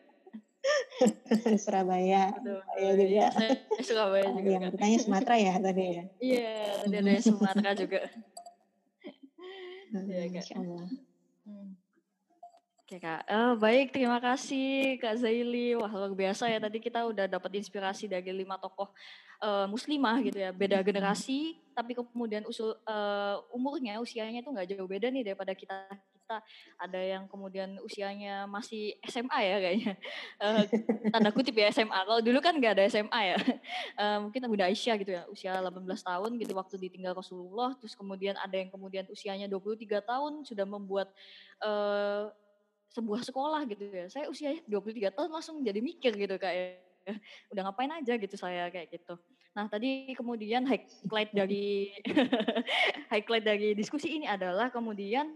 [1.65, 3.05] Surabaya, Aduh, saya juga.
[3.11, 4.73] iya, saya Surabaya juga yang Kak.
[4.79, 6.05] bertanya Sumatera ya tadi ya.
[6.23, 6.55] Iya,
[6.87, 8.01] tadi ada Sumatera juga.
[9.93, 10.47] Iya, Kak.
[11.43, 11.75] Hmm.
[12.83, 15.73] Oke kak, Eh, baik terima kasih kak Zaili.
[15.81, 18.93] Wah luar biasa ya tadi kita udah dapat inspirasi dari lima tokoh
[19.41, 24.85] eh, muslimah gitu ya, beda generasi, tapi kemudian usul eh, umurnya usianya itu nggak jauh
[24.85, 25.89] beda nih daripada kita
[26.33, 26.81] kita.
[26.81, 29.95] Ada yang kemudian usianya masih SMA ya kayaknya,
[30.41, 30.63] Eh,
[31.13, 31.95] tanda kutip ya SMA.
[31.95, 33.37] Kalau dulu kan nggak ada SMA ya,
[34.01, 38.37] Eh, mungkin Bunda Aisyah gitu ya, usia 18 tahun gitu waktu ditinggal Rasulullah, terus kemudian
[38.41, 41.13] ada yang kemudian usianya 23 tahun sudah membuat
[41.61, 42.25] eh,
[42.93, 44.07] sebuah sekolah gitu ya.
[44.09, 46.77] Saya usianya 23 tahun langsung jadi mikir gitu Kak ya.
[47.51, 49.17] Udah ngapain aja gitu saya kayak gitu.
[49.53, 51.93] Nah, tadi kemudian highlight dari
[53.13, 55.29] highlight dari diskusi ini adalah kemudian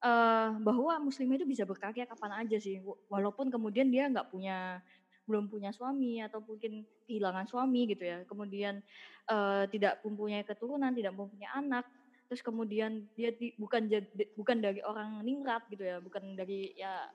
[0.00, 2.80] eh, bahwa muslimah itu bisa berkarya kapan aja sih.
[3.08, 4.80] Walaupun kemudian dia nggak punya
[5.28, 8.24] belum punya suami atau mungkin kehilangan suami gitu ya.
[8.24, 8.80] Kemudian
[9.30, 11.84] eh, tidak mempunyai keturunan, tidak mempunyai anak,
[12.30, 14.06] terus kemudian dia di, bukan jadi
[14.38, 17.10] bukan dari orang ningrat gitu ya bukan dari ya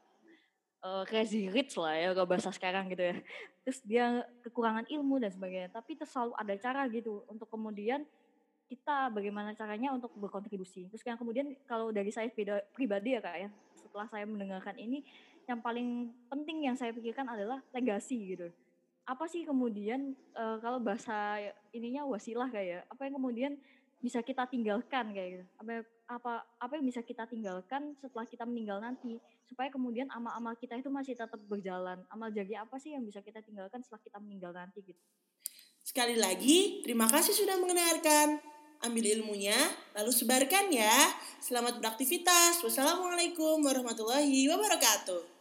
[0.83, 3.15] uh, crazy rich lah ya kalau bahasa sekarang gitu ya
[3.63, 8.03] terus dia kekurangan ilmu dan sebagainya tapi terus selalu ada cara gitu untuk kemudian
[8.65, 12.29] kita bagaimana caranya untuk berkontribusi terus yang kemudian kalau dari saya
[12.73, 15.05] pribadi ya kak ya setelah saya mendengarkan ini
[15.45, 18.49] yang paling penting yang saya pikirkan adalah legasi gitu
[19.05, 21.37] apa sih kemudian uh, kalau bahasa
[21.69, 23.53] ininya wasilah kayak apa yang kemudian
[24.01, 25.45] bisa kita tinggalkan kayak gitu.
[25.61, 25.71] Apa
[26.05, 29.17] apa apa yang bisa kita tinggalkan setelah kita meninggal nanti
[29.49, 32.01] supaya kemudian amal-amal kita itu masih tetap berjalan.
[32.13, 35.01] Amal jagi apa sih yang bisa kita tinggalkan setelah kita meninggal nanti gitu.
[35.85, 38.54] Sekali lagi, terima kasih sudah mendengarkan
[38.85, 39.57] ambil ilmunya,
[39.97, 40.93] lalu sebarkan ya.
[41.41, 42.61] Selamat beraktivitas.
[42.61, 45.35] Wassalamualaikum warahmatullahi wabarakatuh.